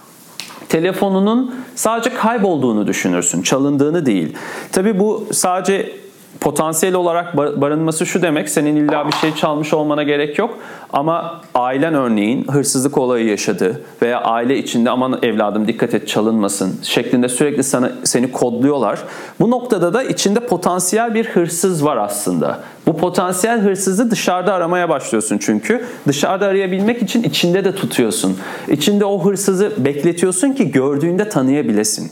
telefonunun 0.69 1.55
sadece 1.75 2.13
kaybolduğunu 2.13 2.87
düşünürsün, 2.87 3.41
çalındığını 3.41 4.05
değil. 4.05 4.35
Tabii 4.71 4.99
bu 4.99 5.27
sadece 5.31 6.00
potansiyel 6.39 6.95
olarak 6.95 7.37
barınması 7.37 8.05
şu 8.05 8.21
demek 8.21 8.49
senin 8.49 8.75
illa 8.75 9.07
bir 9.07 9.11
şey 9.11 9.35
çalmış 9.35 9.73
olmana 9.73 10.03
gerek 10.03 10.37
yok 10.37 10.57
ama 10.93 11.41
ailen 11.55 11.93
örneğin 11.93 12.47
hırsızlık 12.47 12.97
olayı 12.97 13.27
yaşadı 13.27 13.81
veya 14.01 14.21
aile 14.21 14.57
içinde 14.57 14.89
aman 14.89 15.19
evladım 15.21 15.67
dikkat 15.67 15.93
et 15.93 16.07
çalınmasın 16.07 16.79
şeklinde 16.83 17.29
sürekli 17.29 17.63
sana 17.63 17.91
seni 18.03 18.31
kodluyorlar. 18.31 18.99
Bu 19.39 19.51
noktada 19.51 19.93
da 19.93 20.03
içinde 20.03 20.39
potansiyel 20.39 21.13
bir 21.13 21.25
hırsız 21.25 21.85
var 21.85 21.97
aslında. 21.97 22.59
Bu 22.87 22.97
potansiyel 22.97 23.59
hırsızı 23.59 24.11
dışarıda 24.11 24.53
aramaya 24.53 24.89
başlıyorsun 24.89 25.37
çünkü. 25.37 25.85
Dışarıda 26.07 26.45
arayabilmek 26.45 27.01
için 27.01 27.23
içinde 27.23 27.65
de 27.65 27.75
tutuyorsun. 27.75 28.37
İçinde 28.67 29.05
o 29.05 29.25
hırsızı 29.25 29.71
bekletiyorsun 29.77 30.53
ki 30.53 30.71
gördüğünde 30.71 31.29
tanıyabilesin. 31.29 32.11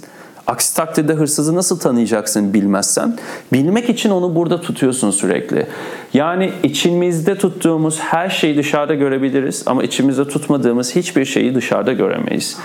Aksi 0.50 0.76
takdirde 0.76 1.14
hırsızı 1.14 1.56
nasıl 1.56 1.80
tanıyacaksın 1.80 2.54
bilmezsen? 2.54 3.18
Bilmek 3.54 3.90
için 3.90 4.10
onu 4.10 4.36
burada 4.36 4.62
tutuyorsun 4.62 5.12
sürekli. 5.12 5.66
Yani 6.14 6.52
içimizde 6.64 7.38
tuttuğumuz 7.38 8.00
her 8.00 8.30
şeyi 8.30 8.58
dışarıda 8.58 8.94
görebiliriz 8.94 9.64
ama 9.66 9.84
içimizde 9.84 10.28
tutmadığımız 10.28 10.96
hiçbir 10.96 11.26
şeyi 11.26 11.56
dışarıda 11.56 11.94
göremeyiz. 11.94 12.58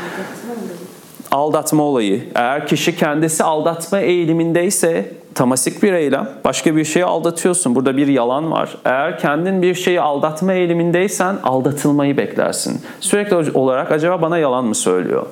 Aldatma 1.31 1.83
olayı. 1.83 2.25
Eğer 2.35 2.66
kişi 2.66 2.97
kendisi 2.97 3.44
aldatma 3.44 3.99
eğilimindeyse 3.99 5.12
tamasik 5.35 5.83
bir 5.83 5.92
eylem. 5.92 6.29
Başka 6.44 6.77
bir 6.77 6.85
şeyi 6.85 7.05
aldatıyorsun. 7.05 7.75
Burada 7.75 7.97
bir 7.97 8.07
yalan 8.07 8.53
var. 8.53 8.77
Eğer 8.85 9.18
kendin 9.18 9.62
bir 9.62 9.75
şeyi 9.75 10.01
aldatma 10.01 10.53
eğilimindeysen 10.53 11.37
aldatılmayı 11.42 12.16
beklersin. 12.16 12.81
Sürekli 13.01 13.59
olarak 13.59 13.92
acaba 13.92 14.23
bana 14.23 14.38
yalan 14.38 14.64
mı 14.64 14.75
söylüyor? 14.75 15.27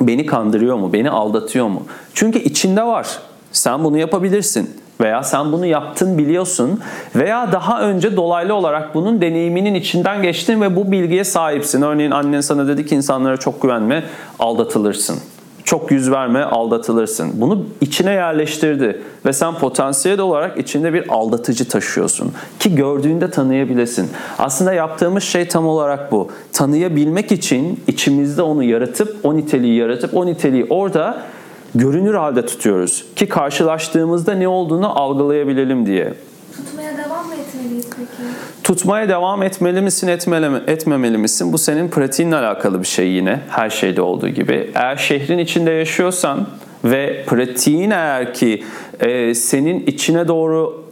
Beni 0.00 0.26
kandırıyor 0.26 0.76
mu? 0.76 0.92
Beni 0.92 1.10
aldatıyor 1.10 1.68
mu? 1.68 1.82
Çünkü 2.14 2.38
içinde 2.38 2.82
var. 2.82 3.06
Sen 3.52 3.84
bunu 3.84 3.98
yapabilirsin 3.98 4.70
veya 5.00 5.22
sen 5.22 5.52
bunu 5.52 5.66
yaptın 5.66 6.18
biliyorsun 6.18 6.80
veya 7.16 7.52
daha 7.52 7.82
önce 7.82 8.16
dolaylı 8.16 8.54
olarak 8.54 8.94
bunun 8.94 9.20
deneyiminin 9.20 9.74
içinden 9.74 10.22
geçtin 10.22 10.60
ve 10.60 10.76
bu 10.76 10.92
bilgiye 10.92 11.24
sahipsin. 11.24 11.82
Örneğin 11.82 12.10
annen 12.10 12.40
sana 12.40 12.68
dedi 12.68 12.86
ki 12.86 12.94
insanlara 12.94 13.36
çok 13.36 13.62
güvenme, 13.62 14.04
aldatılırsın. 14.38 15.16
Çok 15.70 15.90
yüz 15.90 16.10
verme 16.10 16.42
aldatılırsın. 16.42 17.30
Bunu 17.34 17.64
içine 17.80 18.10
yerleştirdi 18.10 19.02
ve 19.26 19.32
sen 19.32 19.54
potansiyel 19.54 20.20
olarak 20.20 20.58
içinde 20.58 20.92
bir 20.92 21.08
aldatıcı 21.08 21.68
taşıyorsun 21.68 22.32
ki 22.58 22.74
gördüğünde 22.74 23.30
tanıyabilesin. 23.30 24.10
Aslında 24.38 24.72
yaptığımız 24.72 25.22
şey 25.22 25.48
tam 25.48 25.66
olarak 25.66 26.12
bu. 26.12 26.28
Tanıyabilmek 26.52 27.32
için 27.32 27.80
içimizde 27.86 28.42
onu 28.42 28.62
yaratıp 28.62 29.16
o 29.22 29.36
niteliği 29.36 29.76
yaratıp 29.76 30.16
o 30.16 30.26
niteliği 30.26 30.66
orada 30.70 31.22
görünür 31.74 32.14
halde 32.14 32.46
tutuyoruz 32.46 33.04
ki 33.16 33.28
karşılaştığımızda 33.28 34.34
ne 34.34 34.48
olduğunu 34.48 35.00
algılayabilelim 35.00 35.86
diye. 35.86 36.14
Tutmaya 36.56 36.98
devam 36.98 37.26
mı 37.26 37.34
etmeliyiz 37.34 37.86
peki? 37.96 37.99
Tutmaya 38.64 39.08
devam 39.08 39.42
etmeli 39.42 39.80
misin, 39.80 40.08
etmeli 40.08 40.48
mi, 40.48 40.60
etmemeli 40.66 41.18
misin? 41.18 41.52
Bu 41.52 41.58
senin 41.58 41.88
pratiğinle 41.88 42.36
alakalı 42.36 42.80
bir 42.80 42.86
şey 42.86 43.08
yine. 43.08 43.40
Her 43.48 43.70
şeyde 43.70 44.02
olduğu 44.02 44.28
gibi. 44.28 44.70
Eğer 44.74 44.96
şehrin 44.96 45.38
içinde 45.38 45.70
yaşıyorsan 45.70 46.46
ve 46.84 47.24
pratiğin 47.26 47.90
eğer 47.90 48.34
ki 48.34 48.64
e, 49.00 49.34
senin 49.34 49.86
içine 49.86 50.28
doğru 50.28 50.89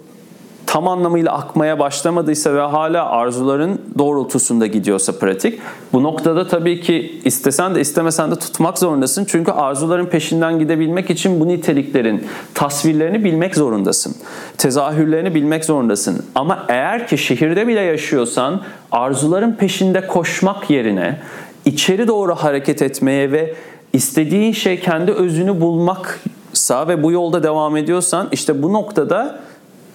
tam 0.68 0.88
anlamıyla 0.88 1.32
akmaya 1.32 1.78
başlamadıysa 1.78 2.54
ve 2.54 2.60
hala 2.60 3.10
arzuların 3.10 3.80
doğrultusunda 3.98 4.66
gidiyorsa 4.66 5.18
pratik 5.18 5.60
bu 5.92 6.02
noktada 6.02 6.48
tabii 6.48 6.80
ki 6.80 7.20
istesen 7.24 7.74
de 7.74 7.80
istemesen 7.80 8.30
de 8.30 8.36
tutmak 8.36 8.78
zorundasın. 8.78 9.24
Çünkü 9.24 9.50
arzuların 9.50 10.06
peşinden 10.06 10.58
gidebilmek 10.58 11.10
için 11.10 11.40
bu 11.40 11.48
niteliklerin 11.48 12.26
tasvirlerini 12.54 13.24
bilmek 13.24 13.54
zorundasın. 13.54 14.14
Tezahürlerini 14.58 15.34
bilmek 15.34 15.64
zorundasın. 15.64 16.24
Ama 16.34 16.66
eğer 16.68 17.08
ki 17.08 17.18
şehirde 17.18 17.66
bile 17.66 17.80
yaşıyorsan 17.80 18.62
arzuların 18.92 19.52
peşinde 19.52 20.06
koşmak 20.06 20.70
yerine 20.70 21.18
içeri 21.64 22.08
doğru 22.08 22.34
hareket 22.34 22.82
etmeye 22.82 23.32
ve 23.32 23.54
istediğin 23.92 24.52
şey 24.52 24.80
kendi 24.80 25.12
özünü 25.12 25.60
bulmaksa 25.60 26.88
ve 26.88 27.02
bu 27.02 27.12
yolda 27.12 27.42
devam 27.42 27.76
ediyorsan 27.76 28.28
işte 28.32 28.62
bu 28.62 28.72
noktada 28.72 29.48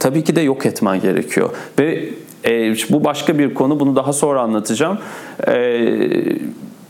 tabii 0.04 0.24
ki 0.24 0.36
de 0.36 0.42
yok 0.42 0.66
etmen 0.66 1.02
gerekiyor. 1.02 1.50
Ve 1.80 2.10
e, 2.46 2.76
bu 2.90 3.04
başka 3.04 3.40
bir 3.40 3.54
konu, 3.54 3.80
bunu 3.80 3.96
daha 3.96 4.14
sonra 4.14 4.42
anlatacağım. 4.42 4.98
E, 5.48 5.90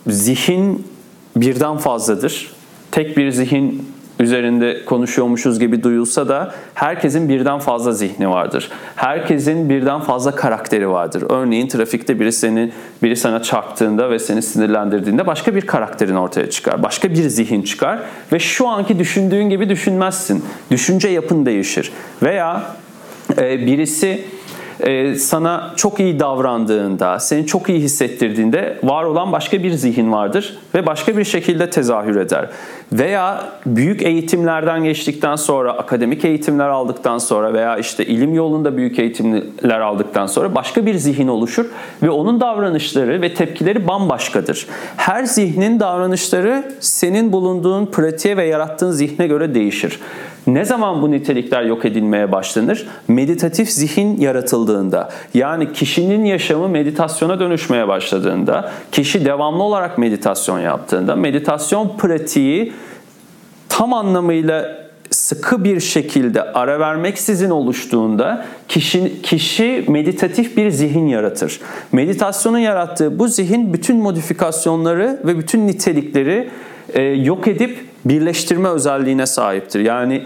zihin 0.08 0.88
birden 1.36 1.78
fazladır. 1.78 2.54
Tek 2.92 3.18
bir 3.18 3.32
zihin 3.32 3.94
üzerinde 4.20 4.86
konuşuyormuşuz 4.86 5.60
gibi 5.60 5.84
duyulsa 5.84 6.28
da 6.28 6.54
herkesin 6.74 7.30
birden 7.30 7.60
fazla 7.60 7.92
zihni 7.92 8.30
vardır. 8.30 8.70
Herkesin 8.96 9.70
birden 9.70 10.00
fazla 10.00 10.36
karakteri 10.36 10.90
vardır. 10.90 11.24
Örneğin 11.30 11.68
trafikte 11.68 12.20
biri 12.20 12.32
seni 12.32 12.72
biri 13.04 13.16
sana 13.16 13.44
çarptığında 13.44 14.10
ve 14.10 14.20
seni 14.20 14.42
sinirlendirdiğinde 14.42 15.28
başka 15.28 15.56
bir 15.56 15.62
karakterin 15.62 16.16
ortaya 16.16 16.50
çıkar. 16.50 16.84
Başka 16.84 17.10
bir 17.10 17.30
zihin 17.30 17.62
çıkar 17.62 18.00
ve 18.34 18.40
şu 18.40 18.68
anki 18.68 19.00
düşündüğün 19.00 19.50
gibi 19.50 19.70
düşünmezsin. 19.70 20.44
Düşünce 20.72 21.08
yapın 21.08 21.46
değişir. 21.46 21.92
Veya 22.24 22.64
birisi 23.38 24.26
e, 24.80 25.16
sana 25.16 25.74
çok 25.76 26.00
iyi 26.00 26.20
davrandığında, 26.20 27.20
seni 27.20 27.46
çok 27.46 27.70
iyi 27.70 27.80
hissettirdiğinde 27.80 28.78
var 28.84 29.04
olan 29.04 29.32
başka 29.32 29.64
bir 29.64 29.72
zihin 29.72 30.12
vardır 30.12 30.58
ve 30.76 30.86
başka 30.86 31.18
bir 31.18 31.24
şekilde 31.24 31.70
tezahür 31.70 32.16
eder. 32.16 32.50
Veya 32.92 33.44
büyük 33.66 34.02
eğitimlerden 34.02 34.84
geçtikten 34.84 35.36
sonra, 35.36 35.72
akademik 35.72 36.26
eğitimler 36.26 36.70
aldıktan 36.70 37.18
sonra 37.18 37.54
veya 37.54 37.78
işte 37.78 38.06
ilim 38.06 38.34
yolunda 38.34 38.78
büyük 38.78 39.00
eğitimler 39.00 39.80
aldıktan 39.80 40.28
sonra 40.28 40.56
başka 40.56 40.86
bir 40.86 40.96
zihin 40.96 41.28
oluşur 41.28 41.66
ve 42.04 42.10
onun 42.10 42.42
davranışları 42.42 43.22
ve 43.22 43.34
tepkileri 43.34 43.88
bambaşkadır. 43.88 44.68
Her 44.98 45.24
zihnin 45.24 45.80
davranışları 45.80 46.76
senin 46.80 47.32
bulunduğun 47.32 47.86
pratiğe 47.86 48.38
ve 48.38 48.46
yarattığın 48.46 48.92
zihne 48.92 49.28
göre 49.28 49.56
değişir. 49.56 50.00
Ne 50.48 50.66
zaman 50.66 51.02
bu 51.02 51.12
nitelikler 51.12 51.64
yok 51.64 51.86
edilmeye 51.86 52.32
başlanır? 52.32 52.88
Meditatif 53.08 53.70
zihin 53.70 54.22
yaratıldığında. 54.22 55.10
Yani 55.34 55.74
kişinin 55.74 56.26
yaşamı 56.26 56.70
meditasyona 56.70 57.40
dönüşmeye 57.40 57.88
başladığında, 57.88 58.72
kişi 58.92 59.26
devamlı 59.26 59.64
olarak 59.64 59.98
meditasyon 59.98 60.60
yaptığında, 60.60 61.16
meditasyon 61.16 61.98
pratiği 61.98 62.74
tam 63.70 63.94
anlamıyla 63.94 64.84
sıkı 65.10 65.64
bir 65.64 65.80
şekilde 65.80 66.44
ara 66.44 66.80
vermeksizin 66.80 67.50
oluştuğunda 67.50 68.46
kişi, 68.68 69.22
kişi 69.22 69.86
meditatif 69.88 70.58
bir 70.58 70.70
zihin 70.70 71.08
yaratır. 71.08 71.60
Meditasyonun 71.92 72.58
yarattığı 72.58 73.20
bu 73.20 73.28
zihin 73.28 73.74
bütün 73.74 73.98
modifikasyonları 73.98 75.20
ve 75.26 75.38
bütün 75.38 75.68
nitelikleri 75.68 76.50
e, 76.94 77.02
yok 77.02 77.48
edip 77.48 77.93
birleştirme 78.06 78.70
özelliğine 78.70 79.26
sahiptir. 79.26 79.80
Yani 79.80 80.26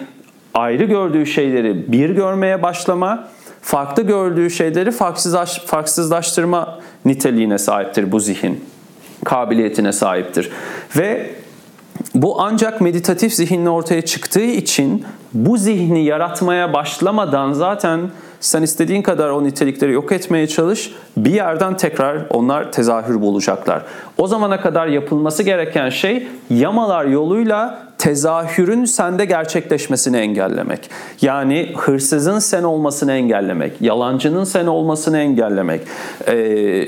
ayrı 0.53 0.83
gördüğü 0.83 1.25
şeyleri 1.25 1.91
bir 1.91 2.09
görmeye 2.09 2.63
başlama, 2.63 3.27
farklı 3.61 4.03
gördüğü 4.03 4.49
şeyleri 4.49 4.91
farksızlaş, 4.91 5.59
farksızlaştırma 5.59 6.79
niteliğine 7.05 7.57
sahiptir 7.57 8.11
bu 8.11 8.19
zihin. 8.19 8.65
Kabiliyetine 9.25 9.93
sahiptir. 9.93 10.51
Ve 10.97 11.29
bu 12.15 12.41
ancak 12.41 12.81
meditatif 12.81 13.33
zihinle 13.33 13.69
ortaya 13.69 14.01
çıktığı 14.01 14.43
için 14.43 15.05
bu 15.33 15.57
zihni 15.57 16.05
yaratmaya 16.05 16.73
başlamadan 16.73 17.53
zaten 17.53 17.99
sen 18.39 18.61
istediğin 18.61 19.01
kadar 19.01 19.29
o 19.29 19.43
nitelikleri 19.43 19.93
yok 19.93 20.11
etmeye 20.11 20.47
çalış. 20.47 20.91
Bir 21.17 21.33
yerden 21.33 21.77
tekrar 21.77 22.25
onlar 22.29 22.71
tezahür 22.71 23.21
bulacaklar. 23.21 23.81
O 24.17 24.27
zamana 24.27 24.61
kadar 24.61 24.87
yapılması 24.87 25.43
gereken 25.43 25.89
şey 25.89 26.27
yamalar 26.49 27.05
yoluyla 27.05 27.87
tezahürün 27.97 28.85
sende 28.85 29.25
gerçekleşmesini 29.25 30.17
engellemek. 30.17 30.89
Yani 31.21 31.73
hırsızın 31.77 32.39
sen 32.39 32.63
olmasını 32.63 33.11
engellemek, 33.11 33.81
yalancının 33.81 34.43
sen 34.43 34.67
olmasını 34.67 35.17
engellemek, 35.17 35.81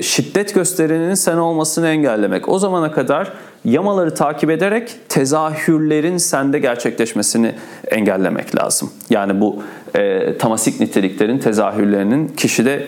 şiddet 0.02 0.54
gösterenin 0.54 1.14
sen 1.14 1.36
olmasını 1.36 1.88
engellemek. 1.88 2.48
O 2.48 2.58
zamana 2.58 2.92
kadar 2.92 3.32
yamaları 3.64 4.14
takip 4.14 4.50
ederek 4.50 4.96
tezahürlerin 5.08 6.16
sende 6.16 6.58
gerçekleşmesini 6.58 7.54
engellemek 7.88 8.56
lazım. 8.56 8.90
Yani 9.10 9.40
bu 9.40 9.62
e, 9.94 10.38
tamasik 10.38 10.80
niteliklerin 10.80 11.38
tezahürlerinin 11.38 12.28
kişide 12.28 12.86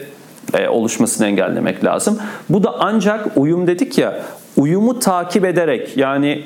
e, 0.55 0.69
oluşmasını 0.69 1.27
engellemek 1.27 1.85
lazım. 1.85 2.19
Bu 2.49 2.65
da 2.65 2.75
ancak 2.79 3.37
uyum 3.37 3.67
dedik 3.67 3.99
ya, 3.99 4.23
uyumu 4.57 4.99
takip 4.99 5.45
ederek 5.45 5.97
yani 5.97 6.45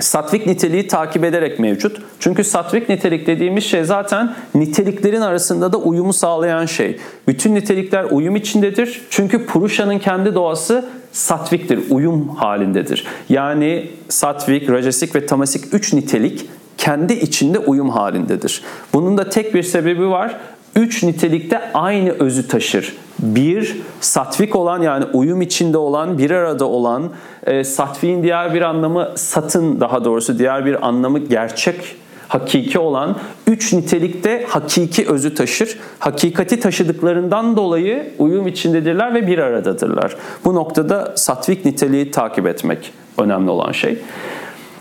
satvik 0.00 0.46
niteliği 0.46 0.88
takip 0.88 1.24
ederek 1.24 1.58
mevcut. 1.58 2.02
Çünkü 2.20 2.44
satvik 2.44 2.88
nitelik 2.88 3.26
dediğimiz 3.26 3.64
şey 3.64 3.84
zaten 3.84 4.34
niteliklerin 4.54 5.20
arasında 5.20 5.72
da 5.72 5.76
uyumu 5.76 6.12
sağlayan 6.12 6.66
şey. 6.66 6.98
Bütün 7.28 7.54
nitelikler 7.54 8.04
uyum 8.04 8.36
içindedir. 8.36 9.02
Çünkü 9.10 9.46
Purusha'nın 9.46 9.98
kendi 9.98 10.34
doğası 10.34 10.88
satviktir, 11.12 11.80
uyum 11.90 12.28
halindedir. 12.28 13.06
Yani 13.28 13.90
satvik, 14.08 14.70
rajasik 14.70 15.14
ve 15.14 15.26
tamasik 15.26 15.74
üç 15.74 15.92
nitelik 15.92 16.46
kendi 16.80 17.12
içinde 17.12 17.58
uyum 17.58 17.90
halindedir. 17.90 18.62
Bunun 18.94 19.18
da 19.18 19.28
tek 19.28 19.54
bir 19.54 19.62
sebebi 19.62 20.08
var. 20.10 20.36
Üç 20.76 21.02
nitelikte 21.02 21.72
aynı 21.74 22.10
özü 22.10 22.48
taşır. 22.48 22.96
Bir, 23.18 23.76
satvik 24.00 24.56
olan 24.56 24.82
yani 24.82 25.04
uyum 25.04 25.42
içinde 25.42 25.78
olan, 25.78 26.18
bir 26.18 26.30
arada 26.30 26.64
olan, 26.64 27.10
e, 27.46 27.64
satviğin 27.64 28.22
diğer 28.22 28.54
bir 28.54 28.62
anlamı 28.62 29.12
satın 29.16 29.80
daha 29.80 30.04
doğrusu 30.04 30.38
diğer 30.38 30.66
bir 30.66 30.86
anlamı 30.88 31.18
gerçek 31.18 31.96
hakiki 32.28 32.78
olan 32.78 33.16
üç 33.46 33.72
nitelikte 33.72 34.44
hakiki 34.48 35.08
özü 35.08 35.34
taşır. 35.34 35.78
Hakikati 35.98 36.60
taşıdıklarından 36.60 37.56
dolayı 37.56 38.12
uyum 38.18 38.46
içindedirler 38.46 39.14
ve 39.14 39.26
bir 39.26 39.38
aradadırlar. 39.38 40.16
Bu 40.44 40.54
noktada 40.54 41.12
satvik 41.16 41.64
niteliği 41.64 42.10
takip 42.10 42.46
etmek 42.46 42.92
önemli 43.18 43.50
olan 43.50 43.72
şey. 43.72 43.98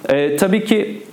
Ee, 0.10 0.38
tabii 0.38 0.66
ki 0.66 1.09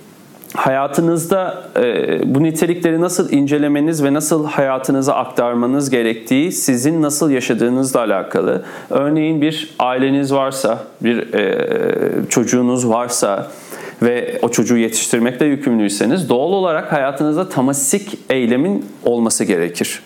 hayatınızda 0.57 1.63
e, 1.77 2.35
bu 2.35 2.43
nitelikleri 2.43 3.01
nasıl 3.01 3.33
incelemeniz 3.33 4.05
ve 4.05 4.15
nasıl 4.15 4.47
hayatınıza 4.47 5.15
aktarmanız 5.15 5.91
gerektiği 5.91 6.53
sizin 6.53 7.03
nasıl 7.03 7.31
yaşadığınızla 7.31 8.01
alakalı. 8.01 8.65
Örneğin 8.91 9.41
bir 9.41 9.75
aileniz 9.79 10.35
varsa, 10.35 10.79
bir 11.01 11.35
e, 11.35 12.29
çocuğunuz 12.29 12.89
varsa, 12.89 13.47
ve 14.03 14.39
o 14.43 14.49
çocuğu 14.49 14.77
yetiştirmekle 14.77 15.47
yükümlüyseniz 15.47 16.29
doğal 16.29 16.53
olarak 16.53 16.93
hayatınızda 16.93 17.49
tamasik 17.49 18.19
eylemin 18.31 18.87
olması 19.05 19.45
gerekir. 19.45 20.03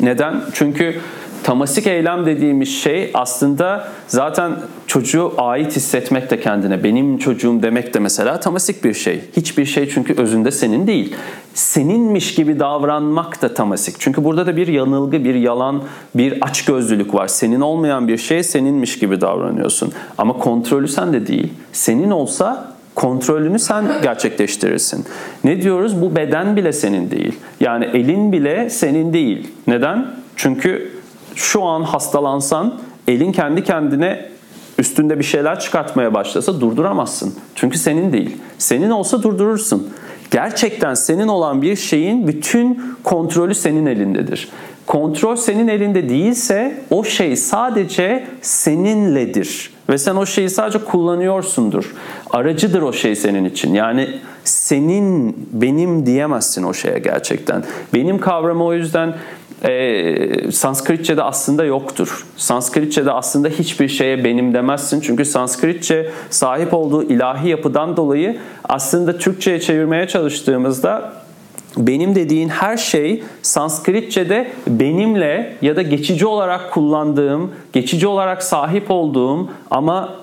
Neden? 0.00 0.40
Çünkü 0.52 0.96
tamasik 1.46 1.86
eylem 1.86 2.26
dediğimiz 2.26 2.68
şey 2.68 3.10
aslında 3.14 3.88
zaten 4.08 4.52
çocuğu 4.86 5.32
ait 5.38 5.76
hissetmek 5.76 6.30
de 6.30 6.40
kendine. 6.40 6.84
Benim 6.84 7.18
çocuğum 7.18 7.62
demek 7.62 7.94
de 7.94 7.98
mesela 7.98 8.40
tamasik 8.40 8.84
bir 8.84 8.94
şey. 8.94 9.20
Hiçbir 9.36 9.64
şey 9.64 9.88
çünkü 9.88 10.14
özünde 10.14 10.50
senin 10.50 10.86
değil. 10.86 11.14
Seninmiş 11.54 12.34
gibi 12.34 12.60
davranmak 12.60 13.42
da 13.42 13.54
tamasik. 13.54 13.96
Çünkü 13.98 14.24
burada 14.24 14.46
da 14.46 14.56
bir 14.56 14.68
yanılgı, 14.68 15.24
bir 15.24 15.34
yalan, 15.34 15.82
bir 16.14 16.38
açgözlülük 16.40 17.14
var. 17.14 17.28
Senin 17.28 17.60
olmayan 17.60 18.08
bir 18.08 18.18
şey 18.18 18.42
seninmiş 18.42 18.98
gibi 18.98 19.20
davranıyorsun. 19.20 19.92
Ama 20.18 20.32
kontrolü 20.32 20.88
sen 20.88 21.12
de 21.12 21.26
değil. 21.26 21.52
Senin 21.72 22.10
olsa 22.10 22.76
Kontrolünü 22.94 23.58
sen 23.58 23.84
gerçekleştirirsin. 24.02 25.04
Ne 25.44 25.62
diyoruz? 25.62 26.02
Bu 26.02 26.16
beden 26.16 26.56
bile 26.56 26.72
senin 26.72 27.10
değil. 27.10 27.32
Yani 27.60 27.84
elin 27.84 28.32
bile 28.32 28.70
senin 28.70 29.12
değil. 29.12 29.48
Neden? 29.66 30.06
Çünkü 30.36 30.95
şu 31.36 31.62
an 31.62 31.82
hastalansan 31.82 32.74
elin 33.08 33.32
kendi 33.32 33.64
kendine 33.64 34.28
üstünde 34.78 35.18
bir 35.18 35.24
şeyler 35.24 35.60
çıkartmaya 35.60 36.14
başlasa 36.14 36.60
durduramazsın. 36.60 37.34
Çünkü 37.54 37.78
senin 37.78 38.12
değil. 38.12 38.36
Senin 38.58 38.90
olsa 38.90 39.22
durdurursun. 39.22 39.88
Gerçekten 40.30 40.94
senin 40.94 41.28
olan 41.28 41.62
bir 41.62 41.76
şeyin 41.76 42.28
bütün 42.28 42.82
kontrolü 43.04 43.54
senin 43.54 43.86
elindedir. 43.86 44.48
Kontrol 44.86 45.36
senin 45.36 45.68
elinde 45.68 46.08
değilse 46.08 46.82
o 46.90 47.04
şey 47.04 47.36
sadece 47.36 48.26
seninledir. 48.42 49.70
Ve 49.88 49.98
sen 49.98 50.16
o 50.16 50.26
şeyi 50.26 50.50
sadece 50.50 50.78
kullanıyorsundur. 50.78 51.94
Aracıdır 52.30 52.82
o 52.82 52.92
şey 52.92 53.16
senin 53.16 53.44
için. 53.44 53.74
Yani 53.74 54.08
senin, 54.44 55.36
benim 55.52 56.06
diyemezsin 56.06 56.62
o 56.62 56.74
şeye 56.74 56.98
gerçekten. 56.98 57.64
Benim 57.94 58.18
kavramı 58.18 58.64
o 58.64 58.72
yüzden 58.74 59.14
e, 59.64 60.52
Sanskritçe'de 60.52 61.22
aslında 61.22 61.64
yoktur. 61.64 62.26
Sanskritçe'de 62.36 63.12
aslında 63.12 63.48
hiçbir 63.48 63.88
şeye 63.88 64.24
benim 64.24 64.54
demezsin. 64.54 65.00
Çünkü 65.00 65.24
Sanskritçe 65.24 66.10
sahip 66.30 66.74
olduğu 66.74 67.02
ilahi 67.02 67.48
yapıdan 67.48 67.96
dolayı 67.96 68.38
aslında 68.64 69.18
Türkçe'ye 69.18 69.60
çevirmeye 69.60 70.08
çalıştığımızda 70.08 71.12
benim 71.76 72.14
dediğin 72.14 72.48
her 72.48 72.76
şey 72.76 73.22
Sanskritçe'de 73.42 74.50
benimle 74.66 75.56
ya 75.62 75.76
da 75.76 75.82
geçici 75.82 76.26
olarak 76.26 76.72
kullandığım, 76.72 77.52
geçici 77.72 78.06
olarak 78.06 78.42
sahip 78.42 78.90
olduğum 78.90 79.50
ama 79.70 80.14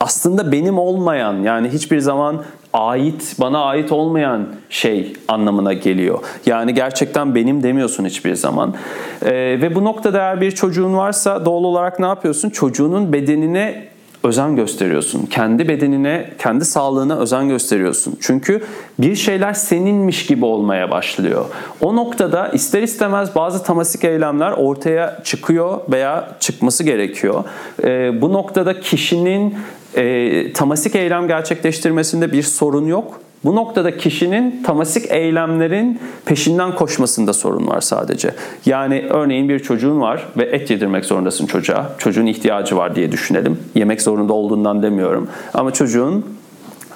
aslında 0.00 0.52
benim 0.52 0.78
olmayan 0.78 1.42
yani 1.42 1.68
hiçbir 1.68 1.98
zaman 1.98 2.42
ait, 2.76 3.36
bana 3.40 3.64
ait 3.64 3.92
olmayan 3.92 4.46
şey 4.70 5.12
anlamına 5.28 5.72
geliyor. 5.72 6.18
Yani 6.46 6.74
gerçekten 6.74 7.34
benim 7.34 7.62
demiyorsun 7.62 8.04
hiçbir 8.04 8.34
zaman. 8.34 8.74
Ee, 9.22 9.32
ve 9.32 9.74
bu 9.74 9.84
noktada 9.84 10.18
eğer 10.18 10.40
bir 10.40 10.50
çocuğun 10.50 10.96
varsa 10.96 11.44
doğal 11.44 11.64
olarak 11.64 12.00
ne 12.00 12.06
yapıyorsun? 12.06 12.50
Çocuğunun 12.50 13.12
bedenine 13.12 13.88
özen 14.22 14.56
gösteriyorsun. 14.56 15.26
Kendi 15.26 15.68
bedenine, 15.68 16.30
kendi 16.38 16.64
sağlığına 16.64 17.18
özen 17.18 17.48
gösteriyorsun. 17.48 18.18
Çünkü 18.20 18.64
bir 18.98 19.16
şeyler 19.16 19.52
seninmiş 19.52 20.26
gibi 20.26 20.44
olmaya 20.44 20.90
başlıyor. 20.90 21.44
O 21.80 21.96
noktada 21.96 22.48
ister 22.48 22.82
istemez 22.82 23.34
bazı 23.34 23.62
tamasik 23.62 24.04
eylemler 24.04 24.52
ortaya 24.52 25.20
çıkıyor 25.24 25.80
veya 25.90 26.28
çıkması 26.40 26.84
gerekiyor. 26.84 27.44
Ee, 27.84 28.22
bu 28.22 28.32
noktada 28.32 28.80
kişinin 28.80 29.54
e, 29.96 30.52
tamasik 30.52 30.94
eylem 30.94 31.28
gerçekleştirmesinde 31.28 32.32
bir 32.32 32.42
sorun 32.42 32.86
yok. 32.86 33.20
Bu 33.44 33.56
noktada 33.56 33.96
kişinin 33.96 34.62
tamasik 34.62 35.10
eylemlerin 35.10 36.00
peşinden 36.24 36.74
koşmasında 36.74 37.32
sorun 37.32 37.66
var 37.66 37.80
sadece. 37.80 38.30
Yani 38.66 39.06
örneğin 39.10 39.48
bir 39.48 39.58
çocuğun 39.58 40.00
var 40.00 40.26
ve 40.36 40.44
et 40.44 40.70
yedirmek 40.70 41.04
zorundasın 41.04 41.46
çocuğa. 41.46 41.92
Çocuğun 41.98 42.26
ihtiyacı 42.26 42.76
var 42.76 42.96
diye 42.96 43.12
düşünelim. 43.12 43.58
Yemek 43.74 44.02
zorunda 44.02 44.32
olduğundan 44.32 44.82
demiyorum. 44.82 45.28
Ama 45.54 45.70
çocuğun 45.70 46.24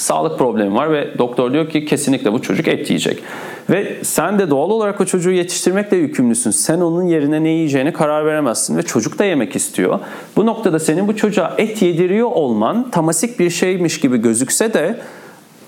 sağlık 0.01 0.39
problemi 0.39 0.75
var 0.75 0.93
ve 0.93 1.19
doktor 1.19 1.53
diyor 1.53 1.71
ki 1.71 1.85
kesinlikle 1.85 2.33
bu 2.33 2.43
çocuk 2.43 2.69
et 2.69 2.91
yiyecek. 2.91 3.23
Ve 3.71 3.97
sen 4.03 4.39
de 4.39 4.51
doğal 4.51 4.71
olarak 4.71 5.01
o 5.01 5.05
çocuğu 5.05 5.31
yetiştirmekle 5.31 5.97
yükümlüsün. 5.97 6.51
Sen 6.51 6.81
onun 6.81 7.07
yerine 7.07 7.45
ne 7.45 7.49
yiyeceğini 7.49 7.93
karar 7.93 8.27
veremezsin 8.27 8.77
ve 8.77 8.83
çocuk 8.83 9.19
da 9.19 9.25
yemek 9.25 9.57
istiyor. 9.57 9.99
Bu 10.37 10.47
noktada 10.47 10.79
senin 10.79 11.09
bu 11.09 11.17
çocuğa 11.17 11.55
et 11.59 11.83
yediriyor 11.83 12.31
olman 12.31 12.91
tamasik 12.91 13.41
bir 13.41 13.51
şeymiş 13.51 14.01
gibi 14.01 14.17
gözükse 14.17 14.75
de 14.75 15.01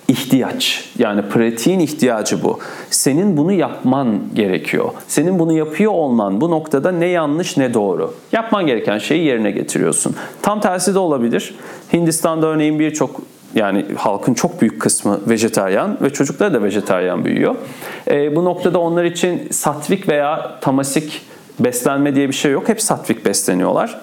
ihtiyaç. 0.09 0.91
Yani 0.99 1.23
pratiğin 1.23 1.81
ihtiyacı 1.81 2.43
bu. 2.43 2.59
Senin 2.91 3.37
bunu 3.37 3.53
yapman 3.53 4.21
gerekiyor. 4.35 4.91
Senin 5.09 5.39
bunu 5.39 5.53
yapıyor 5.53 5.93
olman 5.93 6.41
bu 6.41 6.51
noktada 6.51 6.93
ne 6.93 7.07
yanlış 7.07 7.57
ne 7.57 7.75
doğru. 7.75 8.15
Yapman 8.33 8.67
gereken 8.67 8.99
şeyi 8.99 9.25
yerine 9.25 9.51
getiriyorsun. 9.51 10.17
Tam 10.43 10.61
tersi 10.61 10.95
de 10.95 10.99
olabilir. 10.99 11.55
Hindistan'da 11.93 12.47
örneğin 12.47 12.79
birçok 12.79 13.21
yani 13.55 13.87
halkın 13.97 14.35
çok 14.35 14.61
büyük 14.61 14.81
kısmı 14.81 15.21
vejetaryen 15.29 15.97
ve 16.03 16.11
çocukları 16.11 16.55
da 16.55 16.63
vejetaryen 16.63 17.25
büyüyor. 17.25 17.55
E, 18.11 18.37
bu 18.37 18.45
noktada 18.45 18.79
onlar 18.79 19.05
için 19.05 19.49
satvik 19.51 20.09
veya 20.09 20.59
tamasik 20.61 21.23
beslenme 21.61 22.15
diye 22.15 22.29
bir 22.29 22.35
şey 22.35 22.53
yok. 22.53 22.69
Hep 22.69 22.83
satvik 22.83 23.25
besleniyorlar. 23.25 24.01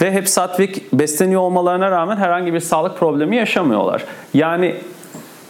Ve 0.00 0.12
hep 0.12 0.28
satvik 0.28 0.92
besleniyor 0.92 1.40
olmalarına 1.40 1.90
rağmen 1.90 2.16
herhangi 2.16 2.54
bir 2.54 2.60
sağlık 2.60 2.98
problemi 2.98 3.36
yaşamıyorlar. 3.36 4.04
Yani 4.34 4.74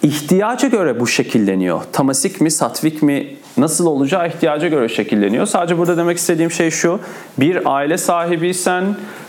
ihtiyaca 0.03 0.69
göre 0.69 1.01
bu 1.01 1.07
şekilleniyor. 1.07 1.81
Tamasik 1.93 2.41
mi, 2.41 2.51
satvik 2.51 3.03
mi 3.03 3.37
nasıl 3.57 3.87
olacağı 3.87 4.29
ihtiyaca 4.29 4.69
göre 4.69 4.89
şekilleniyor. 4.89 5.47
Sadece 5.47 5.79
burada 5.79 5.97
demek 5.97 6.19
istediğim 6.19 6.51
şey 6.51 6.71
şu. 6.71 7.01
Bir 7.39 7.75
aile 7.75 7.99
sahibiysen 7.99 8.85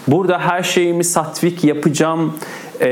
burada 0.07 0.39
her 0.39 0.63
şeyimi 0.63 1.03
satvik 1.03 1.63
yapacağım 1.63 2.33
e, 2.81 2.89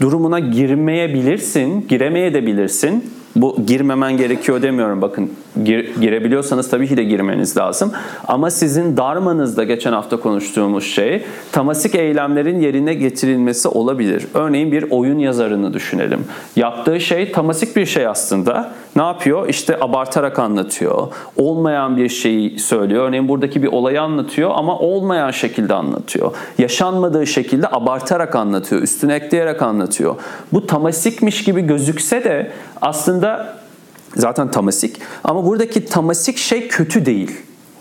durumuna 0.00 0.38
girmeyebilirsin, 0.38 1.88
giremeyebilirsin. 1.88 3.04
Bu 3.36 3.66
girmemen 3.66 4.16
gerekiyor 4.16 4.62
demiyorum. 4.62 5.02
Bakın 5.02 5.30
gir, 5.64 6.00
girebiliyorsanız 6.00 6.70
tabii 6.70 6.88
ki 6.88 6.96
de 6.96 7.04
girmeniz 7.04 7.56
lazım. 7.56 7.92
Ama 8.28 8.50
sizin 8.50 8.96
darmanızda 8.96 9.64
geçen 9.64 9.92
hafta 9.92 10.16
konuştuğumuz 10.16 10.84
şey 10.84 11.22
tamasik 11.52 11.94
eylemlerin 11.94 12.60
yerine 12.60 12.94
getirilmesi 12.94 13.68
olabilir. 13.68 14.26
Örneğin 14.34 14.72
bir 14.72 14.90
oyun 14.90 15.18
yazarını 15.18 15.74
düşünelim. 15.74 16.24
Yaptığı 16.56 17.00
şey 17.00 17.32
tamasik 17.32 17.76
bir 17.76 17.86
şey 17.86 18.06
aslında. 18.06 18.72
Ne 18.96 19.02
yapıyor? 19.02 19.48
İşte 19.48 19.78
abartarak 19.80 20.38
anlatıyor. 20.38 21.08
Olmayan 21.36 21.96
bir 21.96 22.08
şeyi 22.08 22.58
söylüyor. 22.58 23.08
Örneğin 23.08 23.28
buradaki 23.28 23.62
bir 23.62 23.68
olayı 23.68 24.02
anlatıyor 24.02 24.50
ama 24.54 24.78
olmayan 24.78 25.30
şekilde 25.30 25.74
anlatıyor. 25.74 26.32
Yaşanmadığı 26.58 27.26
şekilde 27.26 27.68
abartarak 27.68 28.36
anlatıyor. 28.36 28.82
Üstüne 28.82 29.14
ekleyerek 29.14 29.62
anlatıyor. 29.62 30.14
Bu 30.52 30.66
tamasikmiş 30.66 31.44
gibi 31.44 31.60
gözükse 31.60 32.24
de 32.24 32.52
aslında 32.82 33.56
zaten 34.16 34.50
tamasik 34.50 34.96
ama 35.24 35.46
buradaki 35.46 35.84
tamasik 35.84 36.38
şey 36.38 36.68
kötü 36.68 37.06
değil. 37.06 37.30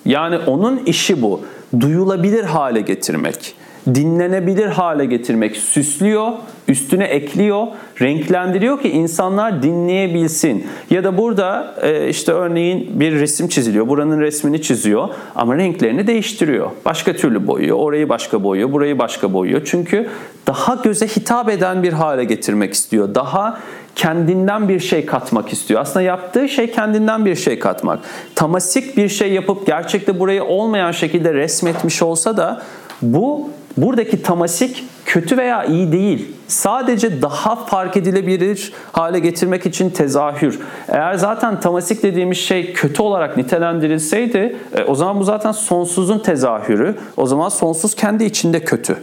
Yani 0.05 0.37
onun 0.37 0.77
işi 0.77 1.21
bu. 1.21 1.41
Duyulabilir 1.79 2.43
hale 2.43 2.81
getirmek 2.81 3.55
dinlenebilir 3.87 4.67
hale 4.67 5.05
getirmek, 5.05 5.57
süslüyor, 5.57 6.31
üstüne 6.67 7.03
ekliyor, 7.03 7.67
renklendiriyor 8.01 8.81
ki 8.81 8.89
insanlar 8.89 9.63
dinleyebilsin. 9.63 10.67
Ya 10.89 11.03
da 11.03 11.17
burada 11.17 11.75
e, 11.81 12.09
işte 12.09 12.31
örneğin 12.31 12.99
bir 12.99 13.19
resim 13.19 13.47
çiziliyor, 13.47 13.87
buranın 13.87 14.21
resmini 14.21 14.61
çiziyor 14.61 15.09
ama 15.35 15.55
renklerini 15.55 16.07
değiştiriyor. 16.07 16.71
Başka 16.85 17.13
türlü 17.13 17.47
boyuyor, 17.47 17.77
orayı 17.77 18.09
başka 18.09 18.43
boyuyor, 18.43 18.71
burayı 18.71 18.99
başka 18.99 19.33
boyuyor. 19.33 19.61
Çünkü 19.65 20.09
daha 20.47 20.75
göze 20.83 21.07
hitap 21.07 21.49
eden 21.49 21.83
bir 21.83 21.93
hale 21.93 22.23
getirmek 22.23 22.73
istiyor. 22.73 23.15
Daha 23.15 23.59
kendinden 23.95 24.69
bir 24.69 24.79
şey 24.79 25.05
katmak 25.05 25.53
istiyor. 25.53 25.81
Aslında 25.81 26.01
yaptığı 26.01 26.49
şey 26.49 26.71
kendinden 26.71 27.25
bir 27.25 27.35
şey 27.35 27.59
katmak. 27.59 27.99
Tamasik 28.35 28.97
bir 28.97 29.09
şey 29.09 29.33
yapıp 29.33 29.67
gerçekte 29.67 30.19
burayı 30.19 30.43
olmayan 30.43 30.91
şekilde 30.91 31.33
resmetmiş 31.33 32.01
olsa 32.01 32.37
da 32.37 32.61
bu 33.01 33.49
Buradaki 33.77 34.21
tamasik 34.21 34.83
kötü 35.05 35.37
veya 35.37 35.63
iyi 35.63 35.91
değil. 35.91 36.35
Sadece 36.47 37.21
daha 37.21 37.55
fark 37.55 37.97
edilebilir 37.97 38.73
hale 38.91 39.19
getirmek 39.19 39.65
için 39.65 39.89
tezahür. 39.89 40.59
Eğer 40.87 41.13
zaten 41.13 41.59
tamasik 41.59 42.03
dediğimiz 42.03 42.37
şey 42.37 42.73
kötü 42.73 43.01
olarak 43.01 43.37
nitelendirilseydi 43.37 44.55
e, 44.77 44.83
o 44.83 44.95
zaman 44.95 45.19
bu 45.19 45.23
zaten 45.23 45.51
sonsuzun 45.51 46.19
tezahürü. 46.19 46.95
O 47.17 47.25
zaman 47.25 47.49
sonsuz 47.49 47.95
kendi 47.95 48.23
içinde 48.23 48.59
kötü. 48.59 48.97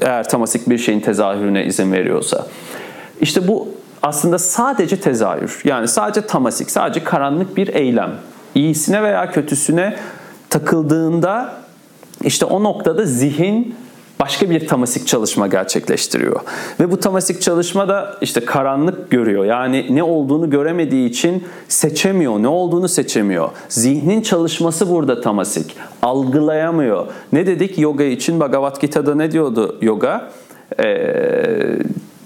Eğer 0.00 0.28
tamasik 0.28 0.68
bir 0.68 0.78
şeyin 0.78 1.00
tezahürüne 1.00 1.64
izin 1.64 1.92
veriyorsa. 1.92 2.46
İşte 3.20 3.48
bu 3.48 3.68
aslında 4.02 4.38
sadece 4.38 5.00
tezahür. 5.00 5.60
Yani 5.64 5.88
sadece 5.88 6.26
tamasik, 6.26 6.70
sadece 6.70 7.04
karanlık 7.04 7.56
bir 7.56 7.68
eylem. 7.68 8.10
İyisine 8.54 9.02
veya 9.02 9.30
kötüsüne 9.30 9.96
takıldığında 10.50 11.54
işte 12.24 12.44
o 12.44 12.64
noktada 12.64 13.04
zihin 13.04 13.74
başka 14.20 14.50
bir 14.50 14.66
tamasik 14.66 15.06
çalışma 15.06 15.46
gerçekleştiriyor. 15.46 16.40
Ve 16.80 16.90
bu 16.90 17.00
tamasik 17.00 17.42
çalışma 17.42 17.88
da 17.88 18.16
işte 18.20 18.44
karanlık 18.44 19.10
görüyor. 19.10 19.44
Yani 19.44 19.86
ne 19.90 20.02
olduğunu 20.02 20.50
göremediği 20.50 21.08
için 21.08 21.44
seçemiyor. 21.68 22.42
Ne 22.42 22.48
olduğunu 22.48 22.88
seçemiyor. 22.88 23.48
Zihnin 23.68 24.22
çalışması 24.22 24.90
burada 24.90 25.20
tamasik. 25.20 25.76
Algılayamıyor. 26.02 27.06
Ne 27.32 27.46
dedik 27.46 27.78
yoga 27.78 28.04
için? 28.04 28.40
Bhagavad 28.40 28.80
Gita'da 28.80 29.14
ne 29.14 29.32
diyordu 29.32 29.78
yoga? 29.82 30.30
Ee, 30.80 31.78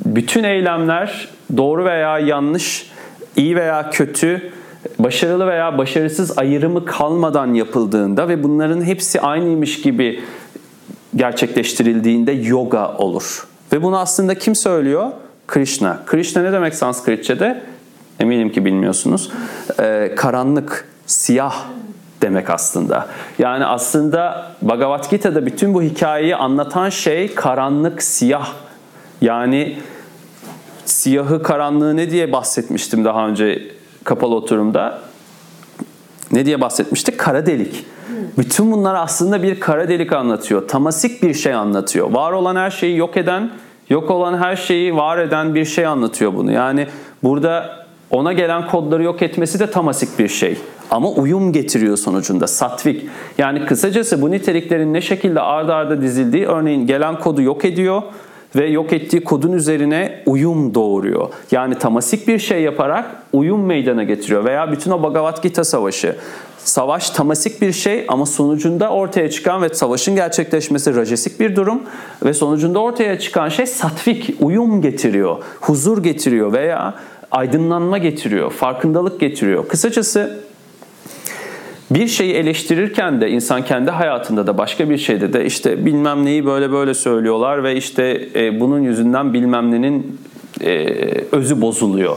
bütün 0.06 0.44
eylemler 0.44 1.28
doğru 1.56 1.84
veya 1.84 2.18
yanlış, 2.18 2.90
iyi 3.36 3.56
veya 3.56 3.90
kötü, 3.90 4.52
başarılı 4.98 5.46
veya 5.46 5.78
başarısız 5.78 6.38
ayrımı 6.38 6.84
kalmadan 6.84 7.54
yapıldığında 7.54 8.28
ve 8.28 8.42
bunların 8.42 8.84
hepsi 8.84 9.20
aynıymış 9.20 9.82
gibi 9.82 10.20
gerçekleştirildiğinde 11.16 12.32
yoga 12.32 12.96
olur. 12.96 13.46
Ve 13.72 13.82
bunu 13.82 13.98
aslında 13.98 14.34
kim 14.34 14.54
söylüyor? 14.54 15.10
Krishna. 15.46 15.98
Krishna 16.06 16.42
ne 16.42 16.52
demek 16.52 16.74
Sanskritçe'de? 16.74 17.62
Eminim 18.20 18.52
ki 18.52 18.64
bilmiyorsunuz. 18.64 19.30
Ee, 19.80 20.12
karanlık, 20.16 20.88
siyah 21.06 21.64
demek 22.22 22.50
aslında. 22.50 23.08
Yani 23.38 23.64
aslında 23.64 24.52
Bhagavad 24.62 25.10
Gita'da 25.10 25.46
bütün 25.46 25.74
bu 25.74 25.82
hikayeyi 25.82 26.36
anlatan 26.36 26.88
şey 26.88 27.34
karanlık, 27.34 28.02
siyah. 28.02 28.52
Yani 29.20 29.78
siyahı, 30.92 31.42
karanlığı 31.42 31.96
ne 31.96 32.10
diye 32.10 32.32
bahsetmiştim 32.32 33.04
daha 33.04 33.28
önce 33.28 33.62
kapalı 34.04 34.34
oturumda? 34.34 34.98
Ne 36.32 36.46
diye 36.46 36.60
bahsetmiştik? 36.60 37.18
Kara 37.18 37.46
delik. 37.46 37.86
Bütün 38.38 38.72
bunlar 38.72 38.94
aslında 38.94 39.42
bir 39.42 39.60
kara 39.60 39.88
delik 39.88 40.12
anlatıyor. 40.12 40.68
Tamasik 40.68 41.22
bir 41.22 41.34
şey 41.34 41.54
anlatıyor. 41.54 42.10
Var 42.10 42.32
olan 42.32 42.56
her 42.56 42.70
şeyi 42.70 42.96
yok 42.96 43.16
eden, 43.16 43.50
yok 43.90 44.10
olan 44.10 44.38
her 44.38 44.56
şeyi 44.56 44.96
var 44.96 45.18
eden 45.18 45.54
bir 45.54 45.64
şey 45.64 45.86
anlatıyor 45.86 46.34
bunu. 46.34 46.52
Yani 46.52 46.86
burada 47.22 47.86
ona 48.10 48.32
gelen 48.32 48.66
kodları 48.66 49.02
yok 49.02 49.22
etmesi 49.22 49.58
de 49.58 49.70
tamasik 49.70 50.18
bir 50.18 50.28
şey. 50.28 50.58
Ama 50.90 51.08
uyum 51.08 51.52
getiriyor 51.52 51.96
sonucunda 51.96 52.46
satvik. 52.46 53.06
Yani 53.38 53.66
kısacası 53.66 54.22
bu 54.22 54.30
niteliklerin 54.30 54.94
ne 54.94 55.00
şekilde 55.00 55.40
ardarda 55.40 55.74
arda 55.94 56.02
dizildiği 56.02 56.46
örneğin 56.46 56.86
gelen 56.86 57.20
kodu 57.20 57.42
yok 57.42 57.64
ediyor 57.64 58.02
ve 58.56 58.66
yok 58.66 58.92
ettiği 58.92 59.24
kodun 59.24 59.52
üzerine 59.52 60.22
uyum 60.26 60.74
doğuruyor. 60.74 61.28
Yani 61.50 61.74
tamasik 61.74 62.28
bir 62.28 62.38
şey 62.38 62.62
yaparak 62.62 63.04
uyum 63.32 63.66
meydana 63.66 64.04
getiriyor 64.04 64.44
veya 64.44 64.72
bütün 64.72 64.90
o 64.90 65.02
Bhagavad 65.02 65.42
Gita 65.42 65.64
savaşı. 65.64 66.16
Savaş 66.58 67.10
tamasik 67.10 67.62
bir 67.62 67.72
şey 67.72 68.04
ama 68.08 68.26
sonucunda 68.26 68.90
ortaya 68.90 69.30
çıkan 69.30 69.62
ve 69.62 69.68
savaşın 69.68 70.14
gerçekleşmesi 70.14 70.96
rajesik 70.96 71.40
bir 71.40 71.56
durum 71.56 71.82
ve 72.24 72.34
sonucunda 72.34 72.78
ortaya 72.78 73.18
çıkan 73.18 73.48
şey 73.48 73.66
satvik, 73.66 74.34
uyum 74.40 74.82
getiriyor, 74.82 75.36
huzur 75.60 76.02
getiriyor 76.02 76.52
veya 76.52 76.94
aydınlanma 77.30 77.98
getiriyor, 77.98 78.50
farkındalık 78.50 79.20
getiriyor. 79.20 79.68
Kısacası 79.68 80.40
bir 81.94 82.08
şeyi 82.08 82.34
eleştirirken 82.34 83.20
de 83.20 83.30
insan 83.30 83.64
kendi 83.64 83.90
hayatında 83.90 84.46
da 84.46 84.58
başka 84.58 84.90
bir 84.90 84.98
şeyde 84.98 85.32
de 85.32 85.44
işte 85.44 85.86
bilmem 85.86 86.24
neyi 86.24 86.46
böyle 86.46 86.72
böyle 86.72 86.94
söylüyorlar 86.94 87.64
ve 87.64 87.76
işte 87.76 88.28
e, 88.34 88.60
bunun 88.60 88.80
yüzünden 88.80 89.32
bilmem 89.32 89.70
nenin 89.70 90.20
e, 90.60 90.86
özü 91.32 91.60
bozuluyor. 91.60 92.16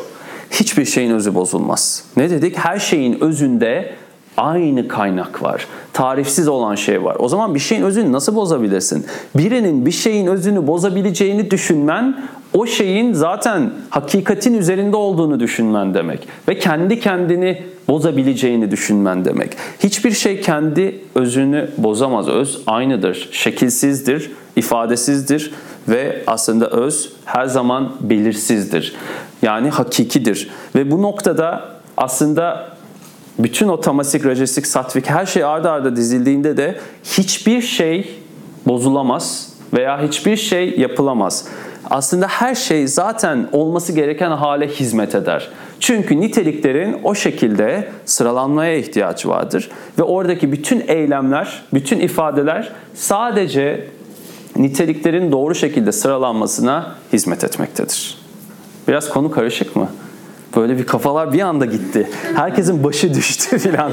Hiçbir 0.51 0.85
şeyin 0.85 1.11
özü 1.11 1.35
bozulmaz. 1.35 2.05
Ne 2.17 2.29
dedik? 2.29 2.57
Her 2.57 2.79
şeyin 2.79 3.21
özünde 3.21 3.93
aynı 4.37 4.87
kaynak 4.87 5.43
var. 5.43 5.67
Tarifsiz 5.93 6.47
olan 6.47 6.75
şey 6.75 7.03
var. 7.03 7.15
O 7.19 7.27
zaman 7.27 7.55
bir 7.55 7.59
şeyin 7.59 7.81
özünü 7.81 8.11
nasıl 8.11 8.35
bozabilirsin? 8.35 9.05
Birinin 9.35 9.85
bir 9.85 9.91
şeyin 9.91 10.27
özünü 10.27 10.67
bozabileceğini 10.67 11.51
düşünmen 11.51 12.27
o 12.53 12.65
şeyin 12.65 13.13
zaten 13.13 13.71
hakikatin 13.89 14.53
üzerinde 14.53 14.95
olduğunu 14.95 15.39
düşünmen 15.39 15.93
demek. 15.93 16.27
Ve 16.49 16.59
kendi 16.59 16.99
kendini 16.99 17.63
bozabileceğini 17.87 18.71
düşünmen 18.71 19.25
demek. 19.25 19.57
Hiçbir 19.79 20.11
şey 20.11 20.41
kendi 20.41 21.01
özünü 21.15 21.69
bozamaz. 21.77 22.27
Öz 22.27 22.61
aynıdır, 22.67 23.29
şekilsizdir, 23.31 24.31
ifadesizdir 24.55 25.53
ve 25.87 26.23
aslında 26.27 26.69
öz 26.69 27.13
her 27.25 27.45
zaman 27.45 27.91
belirsizdir. 28.01 28.95
Yani 29.41 29.69
hakikidir. 29.69 30.49
Ve 30.75 30.91
bu 30.91 31.01
noktada 31.01 31.69
aslında 31.97 32.75
bütün 33.39 33.67
o 33.67 33.81
tamasik, 33.81 34.25
rajesik, 34.25 34.67
satvik 34.67 35.09
her 35.09 35.25
şey 35.25 35.43
arda 35.43 35.71
arda 35.71 35.95
dizildiğinde 35.95 36.57
de 36.57 36.79
hiçbir 37.03 37.61
şey 37.61 38.19
bozulamaz 38.67 39.53
veya 39.73 40.01
hiçbir 40.01 40.37
şey 40.37 40.79
yapılamaz. 40.79 41.45
Aslında 41.89 42.27
her 42.27 42.55
şey 42.55 42.87
zaten 42.87 43.47
olması 43.51 43.93
gereken 43.93 44.31
hale 44.31 44.67
hizmet 44.67 45.15
eder. 45.15 45.49
Çünkü 45.85 46.21
niteliklerin 46.21 46.97
o 47.03 47.15
şekilde 47.15 47.87
sıralanmaya 48.05 48.77
ihtiyaç 48.77 49.25
vardır. 49.25 49.69
Ve 49.99 50.03
oradaki 50.03 50.51
bütün 50.51 50.83
eylemler, 50.87 51.63
bütün 51.73 51.99
ifadeler 51.99 52.71
sadece 52.93 53.87
niteliklerin 54.55 55.31
doğru 55.31 55.55
şekilde 55.55 55.91
sıralanmasına 55.91 56.95
hizmet 57.13 57.43
etmektedir. 57.43 58.17
Biraz 58.87 59.09
konu 59.09 59.31
karışık 59.31 59.75
mı? 59.75 59.89
Böyle 60.55 60.77
bir 60.77 60.85
kafalar 60.85 61.33
bir 61.33 61.41
anda 61.41 61.65
gitti. 61.65 62.09
Herkesin 62.35 62.83
başı 62.83 63.13
düştü 63.13 63.57
filan. 63.59 63.91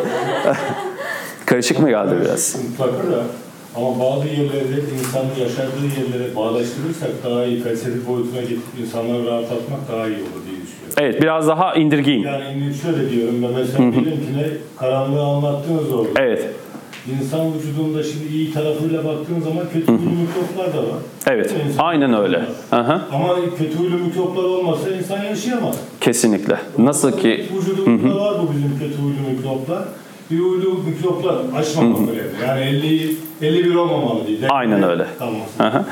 karışık 1.46 1.81
mı 1.81 1.90
geldi 1.90 2.14
biraz? 2.24 2.57
Mutlaka 2.68 3.12
da 3.12 3.24
ama 3.76 4.00
bazı 4.00 4.28
yerlerde 4.28 4.81
insanın 5.00 5.35
yaşadığı 5.40 6.00
yerlere 6.00 6.37
bağdaştırırsak 6.37 7.11
daha 7.24 7.44
iyi 7.44 7.62
felsefi 7.62 8.09
boyutuna 8.09 8.40
getirip 8.40 8.78
insanları 8.83 9.26
rahatlatmak 9.26 9.81
daha 9.92 10.07
iyi 10.07 10.16
olur 10.16 10.42
diye. 10.46 10.51
Evet 10.98 11.22
biraz 11.22 11.48
daha 11.48 11.74
indirgeyim. 11.74 12.24
Yani 12.24 12.72
şöyle 12.83 13.11
diyorum 13.11 13.42
ben 13.42 13.50
mesela 13.50 13.78
diyelim 13.78 14.02
ki 14.05 14.38
ne 14.38 14.46
karanlığı 14.76 15.22
anlattınız 15.22 15.92
orada. 15.94 16.20
Evet. 16.22 16.48
İnsan 17.20 17.55
vücudunda 17.55 18.02
şimdi 18.02 18.26
iyi 18.35 18.52
tarafıyla 18.52 19.05
baktığın 19.05 19.40
zaman 19.40 19.64
kötü 19.72 19.92
huylu 19.92 20.11
mikroplar 20.11 20.72
da 20.74 20.78
var. 20.88 20.98
Evet. 21.26 21.55
İnsan 21.66 21.85
Aynen 21.85 22.14
öyle. 22.14 22.42
Aha. 22.72 23.00
Ama 23.12 23.35
kötü 23.59 23.78
huylu 23.78 23.98
mikroplar 23.98 24.44
olmasa 24.44 24.90
insan 24.90 25.24
yaşayamaz. 25.24 25.81
Kesinlikle. 26.00 26.57
Nasıl 26.78 27.18
ki 27.18 27.46
Vücudumuzda 27.59 28.20
var 28.20 28.35
bu 28.42 28.52
bizim 28.57 28.78
kötü 28.78 29.02
huylu 29.02 29.37
mikroplar. 29.37 29.83
Bir 30.31 30.38
huylu 30.38 30.78
mikroplar 30.88 31.37
aşmamak 31.57 31.98
önemli. 31.98 32.22
Yani 32.46 32.61
50, 32.61 33.16
51 33.42 33.74
olmamalı 33.74 34.26
değil. 34.26 34.38
Aynen 34.50 34.83
öyle. 34.83 35.07
Tamam. 35.18 35.35
Aha. 35.59 35.85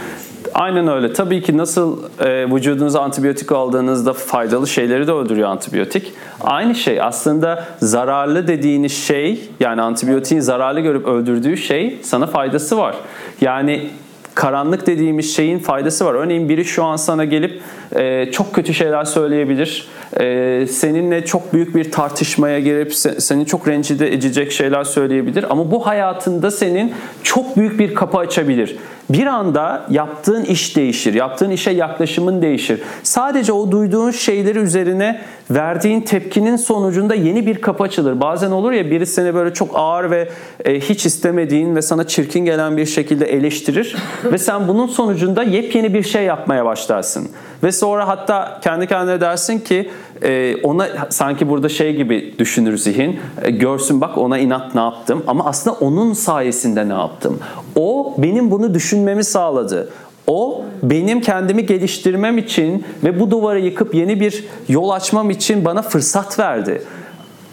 Aynen 0.55 0.89
öyle. 0.89 1.13
Tabii 1.13 1.43
ki 1.43 1.57
nasıl 1.57 1.99
e, 2.21 2.55
vücudunuza 2.55 3.01
antibiyotik 3.01 3.53
aldığınızda 3.53 4.13
faydalı 4.13 4.69
şeyleri 4.69 5.07
de 5.07 5.13
öldürüyor 5.13 5.49
antibiyotik. 5.49 6.13
Aynı 6.41 6.75
şey 6.75 7.03
aslında 7.03 7.65
zararlı 7.79 8.49
dediğiniz 8.49 8.93
şey 8.93 9.41
yani 9.61 9.83
antibiyotiğin 9.83 10.41
zararlı 10.41 10.81
görüp 10.81 11.07
öldürdüğü 11.07 11.57
şey 11.57 11.99
sana 12.03 12.27
faydası 12.27 12.79
var. 12.79 12.95
Yani 13.41 13.91
karanlık 14.35 14.87
dediğimiz 14.87 15.37
şeyin 15.37 15.59
faydası 15.59 16.05
var. 16.05 16.15
Örneğin 16.15 16.49
biri 16.49 16.65
şu 16.65 16.85
an 16.85 16.97
sana 16.97 17.25
gelip 17.25 17.63
e, 17.97 18.31
çok 18.33 18.55
kötü 18.55 18.75
şeyler 18.75 19.05
söyleyebilir. 19.05 19.89
E, 20.21 20.67
seninle 20.71 21.25
çok 21.25 21.53
büyük 21.53 21.75
bir 21.75 21.91
tartışmaya 21.91 22.61
girip 22.61 22.95
se, 22.95 23.21
seni 23.21 23.47
çok 23.47 23.69
rencide 23.69 24.15
edecek 24.15 24.53
şeyler 24.53 24.85
söyleyebilir. 24.85 25.47
Ama 25.51 25.71
bu 25.71 25.87
hayatında 25.87 26.51
senin 26.51 26.93
çok 27.23 27.57
büyük 27.57 27.79
bir 27.79 27.95
kapı 27.95 28.19
açabilir. 28.19 28.77
Bir 29.11 29.27
anda 29.27 29.87
yaptığın 29.91 30.45
iş 30.45 30.77
değişir, 30.77 31.15
yaptığın 31.15 31.51
işe 31.51 31.71
yaklaşımın 31.71 32.43
değişir. 32.43 32.81
Sadece 33.03 33.53
o 33.53 33.71
duyduğun 33.71 34.11
şeyleri 34.11 34.59
üzerine 34.59 35.21
verdiğin 35.51 36.01
tepkinin 36.01 36.57
sonucunda 36.57 37.15
yeni 37.15 37.47
bir 37.47 37.61
kapı 37.61 37.85
açılır. 37.85 38.21
Bazen 38.21 38.51
olur 38.51 38.73
ya 38.73 38.91
biri 38.91 39.07
seni 39.07 39.35
böyle 39.35 39.55
çok 39.55 39.71
ağır 39.75 40.11
ve 40.11 40.29
e, 40.65 40.81
hiç 40.81 41.07
istemediğin 41.07 41.77
ve 41.77 41.83
sana 41.83 42.07
çirkin 42.07 42.45
gelen 42.45 42.77
bir 42.77 42.87
şekilde 42.87 43.27
eleştirir 43.27 43.97
ve 44.25 44.39
sen 44.39 44.69
bunun 44.69 44.87
sonucunda 44.87 45.43
yepyeni 45.43 45.95
bir 45.95 46.03
şey 46.03 46.25
yapmaya 46.25 46.65
başlarsın. 46.65 47.29
Ve 47.63 47.73
sonra 47.73 48.09
hatta 48.09 48.61
kendi 48.63 48.87
kendine 48.87 49.21
dersin 49.21 49.59
ki 49.59 49.91
e, 50.23 50.57
ona 50.63 50.89
sanki 51.11 51.49
burada 51.49 51.69
şey 51.69 51.97
gibi 51.97 52.35
düşünür 52.39 52.77
zihin. 52.77 53.21
E, 53.43 53.51
görsün 53.51 54.01
bak 54.01 54.19
ona 54.19 54.39
inat 54.39 54.75
ne 54.75 54.81
yaptım 54.81 55.23
ama 55.27 55.45
aslında 55.45 55.77
onun 55.77 56.13
sayesinde 56.13 56.89
ne 56.89 56.93
yaptım. 56.93 57.39
O 57.77 58.15
benim 58.19 58.51
bunu 58.51 58.75
düşünmemi 58.75 59.25
sağladı. 59.25 59.89
O 60.27 60.65
benim 60.83 61.21
kendimi 61.21 61.67
geliştirmem 61.67 62.39
için 62.39 62.85
ve 63.05 63.21
bu 63.21 63.31
duvarı 63.31 63.61
yıkıp 63.61 63.95
yeni 63.95 64.21
bir 64.21 64.45
yol 64.69 64.91
açmam 64.91 65.31
için 65.31 65.65
bana 65.65 65.83
fırsat 65.83 66.39
verdi. 66.39 66.83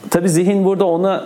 Tabi 0.09 0.29
zihin 0.29 0.65
burada 0.65 0.85
ona 0.85 1.25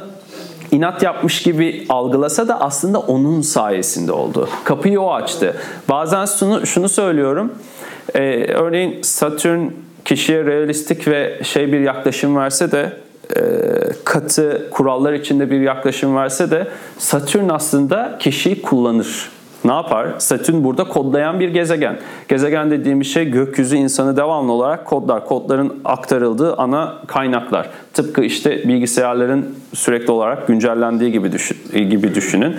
inat 0.71 1.03
yapmış 1.03 1.43
gibi 1.43 1.85
algılasa 1.89 2.47
da 2.47 2.61
aslında 2.61 2.99
onun 2.99 3.41
sayesinde 3.41 4.11
oldu. 4.11 4.49
Kapıyı 4.63 5.01
o 5.01 5.11
açtı. 5.11 5.55
Bazen 5.89 6.25
şunu, 6.25 6.65
şunu 6.65 6.89
söylüyorum. 6.89 7.51
Ee, 8.15 8.45
örneğin 8.53 9.01
Satürn 9.01 9.67
kişiye 10.05 10.45
realistik 10.45 11.07
ve 11.07 11.39
şey 11.43 11.71
bir 11.71 11.79
yaklaşım 11.79 12.35
verse 12.35 12.71
de 12.71 12.93
e, 13.35 13.41
katı 14.03 14.69
kurallar 14.71 15.13
içinde 15.13 15.51
bir 15.51 15.59
yaklaşım 15.59 16.15
verse 16.15 16.51
de 16.51 16.67
Satürn 16.97 17.49
aslında 17.49 18.17
kişiyi 18.19 18.61
kullanır. 18.61 19.29
Ne 19.65 19.71
yapar? 19.71 20.07
Satürn 20.17 20.63
burada 20.63 20.83
kodlayan 20.83 21.39
bir 21.39 21.49
gezegen. 21.49 21.97
Gezegen 22.27 22.71
dediğimiz 22.71 23.07
şey 23.07 23.25
gökyüzü 23.29 23.75
insanı 23.75 24.17
devamlı 24.17 24.51
olarak 24.51 24.85
kodlar. 24.85 25.25
Kodların 25.25 25.81
aktarıldığı 25.85 26.55
ana 26.55 26.97
kaynaklar. 27.07 27.69
Tıpkı 27.93 28.21
işte 28.21 28.67
bilgisayarların 28.67 29.55
sürekli 29.73 30.11
olarak 30.11 30.47
güncellendiği 30.47 31.11
gibi, 31.11 31.31
düşün, 31.31 31.57
gibi 31.89 32.15
düşünün. 32.15 32.55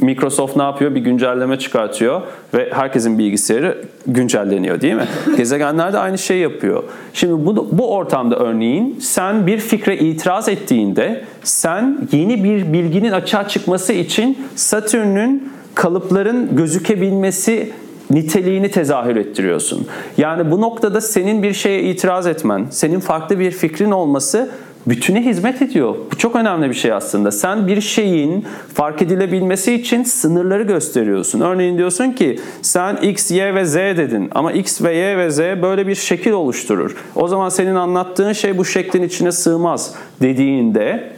Microsoft 0.00 0.56
ne 0.56 0.62
yapıyor? 0.62 0.94
Bir 0.94 1.00
güncelleme 1.00 1.58
çıkartıyor 1.58 2.20
ve 2.54 2.70
herkesin 2.72 3.18
bilgisayarı 3.18 3.84
güncelleniyor 4.06 4.80
değil 4.80 4.94
mi? 4.94 5.06
Gezegenler 5.36 5.92
de 5.92 5.98
aynı 5.98 6.18
şey 6.18 6.38
yapıyor. 6.38 6.82
Şimdi 7.12 7.46
bu, 7.46 7.68
bu 7.72 7.94
ortamda 7.94 8.36
örneğin 8.36 8.98
sen 9.00 9.46
bir 9.46 9.58
fikre 9.58 9.96
itiraz 9.96 10.48
ettiğinde 10.48 11.24
sen 11.42 11.98
yeni 12.12 12.44
bir 12.44 12.72
bilginin 12.72 13.12
açığa 13.12 13.48
çıkması 13.48 13.92
için 13.92 14.38
Satürn'ün 14.56 15.53
kalıpların 15.74 16.56
gözükebilmesi 16.56 17.72
niteliğini 18.10 18.70
tezahür 18.70 19.16
ettiriyorsun. 19.16 19.86
Yani 20.16 20.50
bu 20.50 20.60
noktada 20.60 21.00
senin 21.00 21.42
bir 21.42 21.52
şeye 21.52 21.82
itiraz 21.82 22.26
etmen, 22.26 22.66
senin 22.70 23.00
farklı 23.00 23.38
bir 23.38 23.50
fikrin 23.50 23.90
olması 23.90 24.50
bütüne 24.86 25.24
hizmet 25.24 25.62
ediyor. 25.62 25.94
Bu 26.12 26.18
çok 26.18 26.36
önemli 26.36 26.68
bir 26.68 26.74
şey 26.74 26.92
aslında. 26.92 27.30
Sen 27.30 27.66
bir 27.66 27.80
şeyin 27.80 28.44
fark 28.74 29.02
edilebilmesi 29.02 29.74
için 29.74 30.02
sınırları 30.02 30.62
gösteriyorsun. 30.62 31.40
Örneğin 31.40 31.78
diyorsun 31.78 32.12
ki 32.12 32.40
sen 32.62 32.96
X, 32.96 33.30
Y 33.30 33.54
ve 33.54 33.64
Z 33.64 33.74
dedin 33.74 34.28
ama 34.34 34.52
X 34.52 34.82
ve 34.82 34.94
Y 34.94 35.18
ve 35.18 35.30
Z 35.30 35.38
böyle 35.38 35.86
bir 35.86 35.94
şekil 35.94 36.32
oluşturur. 36.32 36.96
O 37.14 37.28
zaman 37.28 37.48
senin 37.48 37.74
anlattığın 37.74 38.32
şey 38.32 38.58
bu 38.58 38.64
şeklin 38.64 39.02
içine 39.02 39.32
sığmaz 39.32 39.94
dediğinde 40.22 41.12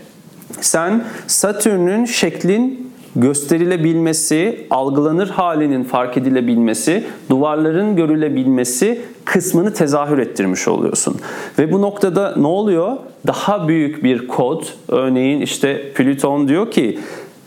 sen 0.60 1.04
Satürn'ün 1.26 2.04
şeklin 2.04 2.92
gösterilebilmesi, 3.16 4.66
algılanır 4.70 5.28
halinin 5.28 5.84
fark 5.84 6.16
edilebilmesi, 6.16 7.04
duvarların 7.30 7.96
görülebilmesi 7.96 9.00
kısmını 9.24 9.74
tezahür 9.74 10.18
ettirmiş 10.18 10.68
oluyorsun. 10.68 11.16
Ve 11.58 11.72
bu 11.72 11.82
noktada 11.82 12.34
ne 12.36 12.46
oluyor? 12.46 12.96
Daha 13.26 13.68
büyük 13.68 14.04
bir 14.04 14.28
kod, 14.28 14.62
örneğin 14.88 15.40
işte 15.40 15.92
Plüton 15.92 16.48
diyor 16.48 16.70
ki 16.70 16.98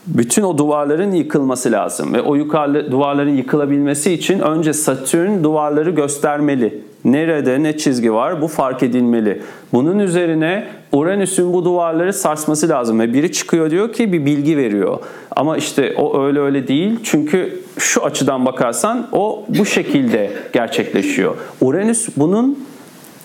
bütün 0.08 0.44
o 0.44 0.58
duvarların 0.58 1.12
yıkılması 1.12 1.72
lazım 1.72 2.14
ve 2.14 2.22
o 2.22 2.36
yukarı 2.36 2.92
duvarların 2.92 3.36
yıkılabilmesi 3.36 4.14
için 4.14 4.40
önce 4.40 4.74
Satürn 4.74 5.44
duvarları 5.44 5.90
göstermeli. 5.90 6.82
Nerede 7.06 7.64
ne 7.64 7.78
çizgi 7.78 8.14
var 8.14 8.42
bu 8.42 8.48
fark 8.48 8.84
edilmeli. 8.84 9.42
Bunun 9.74 10.00
üzerine 10.00 10.68
Uranüs'ün 10.92 11.54
bu 11.54 11.66
duvarları 11.66 12.14
sarsması 12.14 12.70
lazım 12.70 13.00
ve 13.00 13.14
biri 13.14 13.32
çıkıyor 13.32 13.72
diyor 13.72 13.94
ki 13.94 14.14
bir 14.14 14.26
bilgi 14.26 14.58
veriyor. 14.58 15.00
Ama 15.36 15.58
işte 15.58 15.94
o 15.98 16.24
öyle 16.24 16.40
öyle 16.40 16.68
değil 16.68 17.00
çünkü 17.04 17.62
şu 17.78 18.06
açıdan 18.06 18.46
bakarsan 18.46 19.08
o 19.12 19.46
bu 19.50 19.66
şekilde 19.66 20.32
gerçekleşiyor. 20.54 21.36
Uranüs 21.62 22.10
bunun 22.18 22.66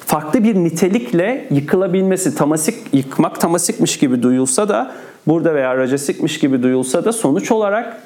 farklı 0.07 0.45
bir 0.45 0.55
nitelikle 0.55 1.47
yıkılabilmesi, 1.51 2.35
tamasik 2.35 2.75
yıkmak 2.93 3.41
tamasikmiş 3.41 3.99
gibi 3.99 4.23
duyulsa 4.23 4.69
da 4.69 4.93
burada 5.27 5.55
veya 5.55 5.77
rajasikmiş 5.77 6.39
gibi 6.39 6.63
duyulsa 6.63 7.05
da 7.05 7.13
sonuç 7.13 7.51
olarak 7.53 8.03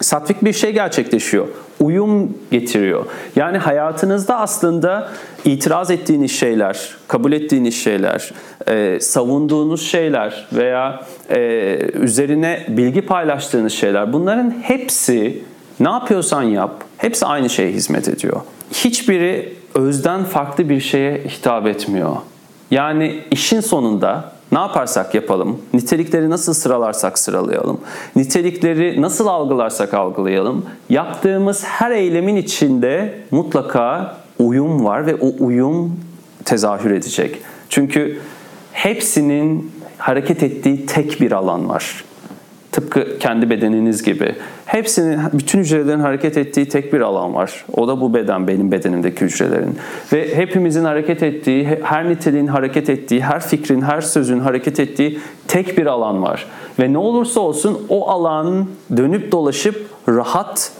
satvik 0.00 0.44
bir 0.44 0.52
şey 0.52 0.72
gerçekleşiyor. 0.72 1.46
Uyum 1.80 2.38
getiriyor. 2.50 3.06
Yani 3.36 3.58
hayatınızda 3.58 4.38
aslında 4.38 5.08
itiraz 5.44 5.90
ettiğiniz 5.90 6.32
şeyler, 6.32 6.88
kabul 7.08 7.32
ettiğiniz 7.32 7.74
şeyler, 7.74 8.32
e, 8.68 9.00
savunduğunuz 9.00 9.82
şeyler 9.90 10.46
veya 10.52 11.04
e, 11.30 11.38
üzerine 11.94 12.64
bilgi 12.68 13.02
paylaştığınız 13.02 13.72
şeyler 13.72 14.12
bunların 14.12 14.54
hepsi 14.62 15.42
ne 15.80 15.90
yapıyorsan 15.90 16.42
yap, 16.42 16.84
hepsi 16.96 17.26
aynı 17.26 17.50
şeye 17.50 17.72
hizmet 17.72 18.08
ediyor. 18.08 18.40
Hiçbiri 18.72 19.52
özden 19.74 20.24
farklı 20.24 20.68
bir 20.68 20.80
şeye 20.80 21.24
hitap 21.28 21.66
etmiyor. 21.66 22.16
Yani 22.70 23.20
işin 23.30 23.60
sonunda 23.60 24.33
ne 24.54 24.60
yaparsak 24.60 25.14
yapalım, 25.14 25.58
nitelikleri 25.72 26.30
nasıl 26.30 26.54
sıralarsak 26.54 27.18
sıralayalım, 27.18 27.80
nitelikleri 28.16 29.02
nasıl 29.02 29.26
algılarsak 29.26 29.94
algılayalım, 29.94 30.66
yaptığımız 30.88 31.64
her 31.64 31.90
eylemin 31.90 32.36
içinde 32.36 33.18
mutlaka 33.30 34.16
uyum 34.38 34.84
var 34.84 35.06
ve 35.06 35.14
o 35.14 35.44
uyum 35.44 36.00
tezahür 36.44 36.90
edecek. 36.90 37.42
Çünkü 37.68 38.20
hepsinin 38.72 39.72
hareket 39.98 40.42
ettiği 40.42 40.86
tek 40.86 41.20
bir 41.20 41.32
alan 41.32 41.68
var. 41.68 42.04
Tıpkı 42.74 43.18
kendi 43.18 43.50
bedeniniz 43.50 44.02
gibi. 44.02 44.34
Hepsinin, 44.66 45.20
bütün 45.32 45.58
hücrelerin 45.58 46.00
hareket 46.00 46.36
ettiği 46.36 46.68
tek 46.68 46.92
bir 46.92 47.00
alan 47.00 47.34
var. 47.34 47.64
O 47.72 47.88
da 47.88 48.00
bu 48.00 48.14
beden, 48.14 48.48
benim 48.48 48.72
bedenimdeki 48.72 49.20
hücrelerin. 49.20 49.78
Ve 50.12 50.36
hepimizin 50.36 50.84
hareket 50.84 51.22
ettiği, 51.22 51.78
her 51.82 52.08
niteliğin 52.08 52.46
hareket 52.46 52.90
ettiği, 52.90 53.20
her 53.24 53.40
fikrin, 53.40 53.82
her 53.82 54.00
sözün 54.00 54.40
hareket 54.40 54.80
ettiği 54.80 55.18
tek 55.48 55.78
bir 55.78 55.86
alan 55.86 56.22
var. 56.22 56.46
Ve 56.78 56.92
ne 56.92 56.98
olursa 56.98 57.40
olsun 57.40 57.86
o 57.88 58.08
alan 58.08 58.66
dönüp 58.96 59.32
dolaşıp 59.32 59.86
rahat 60.08 60.72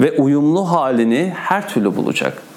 ve 0.00 0.12
uyumlu 0.12 0.70
halini 0.70 1.32
her 1.36 1.68
türlü 1.68 1.96
bulacak. 1.96 2.47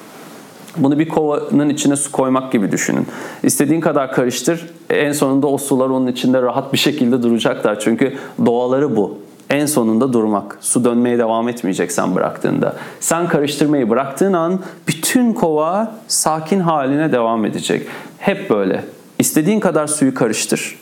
Bunu 0.78 1.00
bir 1.00 1.10
kovanın 1.10 1.70
içine 1.70 1.96
su 1.96 2.12
koymak 2.12 2.52
gibi 2.52 2.72
düşünün. 2.72 3.08
İstediğin 3.44 3.82
kadar 3.82 4.12
karıştır. 4.12 4.70
En 4.90 5.12
sonunda 5.12 5.48
o 5.48 5.58
sular 5.58 5.90
onun 5.90 6.08
içinde 6.08 6.42
rahat 6.42 6.74
bir 6.74 6.78
şekilde 6.78 7.24
duracaklar. 7.24 7.80
Çünkü 7.80 8.18
doğaları 8.46 8.96
bu. 8.96 9.18
En 9.50 9.66
sonunda 9.66 10.14
durmak. 10.14 10.58
Su 10.62 10.86
dönmeye 10.86 11.18
devam 11.18 11.50
etmeyecek 11.50 11.92
sen 11.92 12.16
bıraktığında. 12.16 12.76
Sen 13.00 13.28
karıştırmayı 13.28 13.90
bıraktığın 13.90 14.34
an 14.34 14.60
bütün 14.88 15.34
kova 15.34 15.96
sakin 16.08 16.60
haline 16.60 17.12
devam 17.12 17.46
edecek. 17.46 17.88
Hep 18.18 18.50
böyle. 18.50 18.84
İstediğin 19.20 19.60
kadar 19.60 19.88
suyu 19.88 20.14
karıştır. 20.14 20.80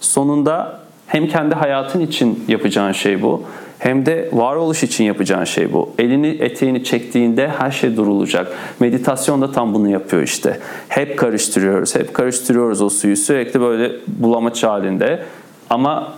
Sonunda 0.00 0.83
hem 1.06 1.28
kendi 1.28 1.54
hayatın 1.54 2.00
için 2.00 2.44
yapacağın 2.48 2.92
şey 2.92 3.22
bu 3.22 3.42
hem 3.84 4.06
de 4.06 4.28
varoluş 4.32 4.82
için 4.82 5.04
yapacağın 5.04 5.44
şey 5.44 5.72
bu. 5.72 5.90
Elini 5.98 6.26
eteğini 6.26 6.84
çektiğinde 6.84 7.48
her 7.48 7.70
şey 7.70 7.96
durulacak. 7.96 8.52
Meditasyon 8.80 9.42
da 9.42 9.52
tam 9.52 9.74
bunu 9.74 9.88
yapıyor 9.90 10.22
işte. 10.22 10.60
Hep 10.88 11.18
karıştırıyoruz, 11.18 11.94
hep 11.94 12.14
karıştırıyoruz 12.14 12.82
o 12.82 12.88
suyu 12.88 13.16
sürekli 13.16 13.60
böyle 13.60 13.92
bulamaç 14.06 14.64
halinde. 14.64 15.22
Ama 15.70 16.12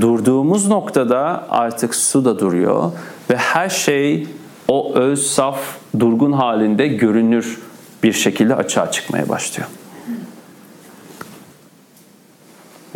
durduğumuz 0.00 0.68
noktada 0.68 1.46
artık 1.50 1.94
su 1.94 2.24
da 2.24 2.38
duruyor 2.38 2.92
ve 3.30 3.36
her 3.36 3.68
şey 3.68 4.26
o 4.68 4.94
öz, 4.94 5.26
saf, 5.26 5.60
durgun 6.00 6.32
halinde 6.32 6.86
görünür 6.86 7.58
bir 8.02 8.12
şekilde 8.12 8.54
açığa 8.54 8.90
çıkmaya 8.90 9.28
başlıyor. 9.28 9.68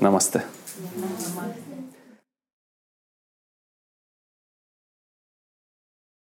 Namaste. 0.03 0.57
Mm-hmm. 1.09 1.38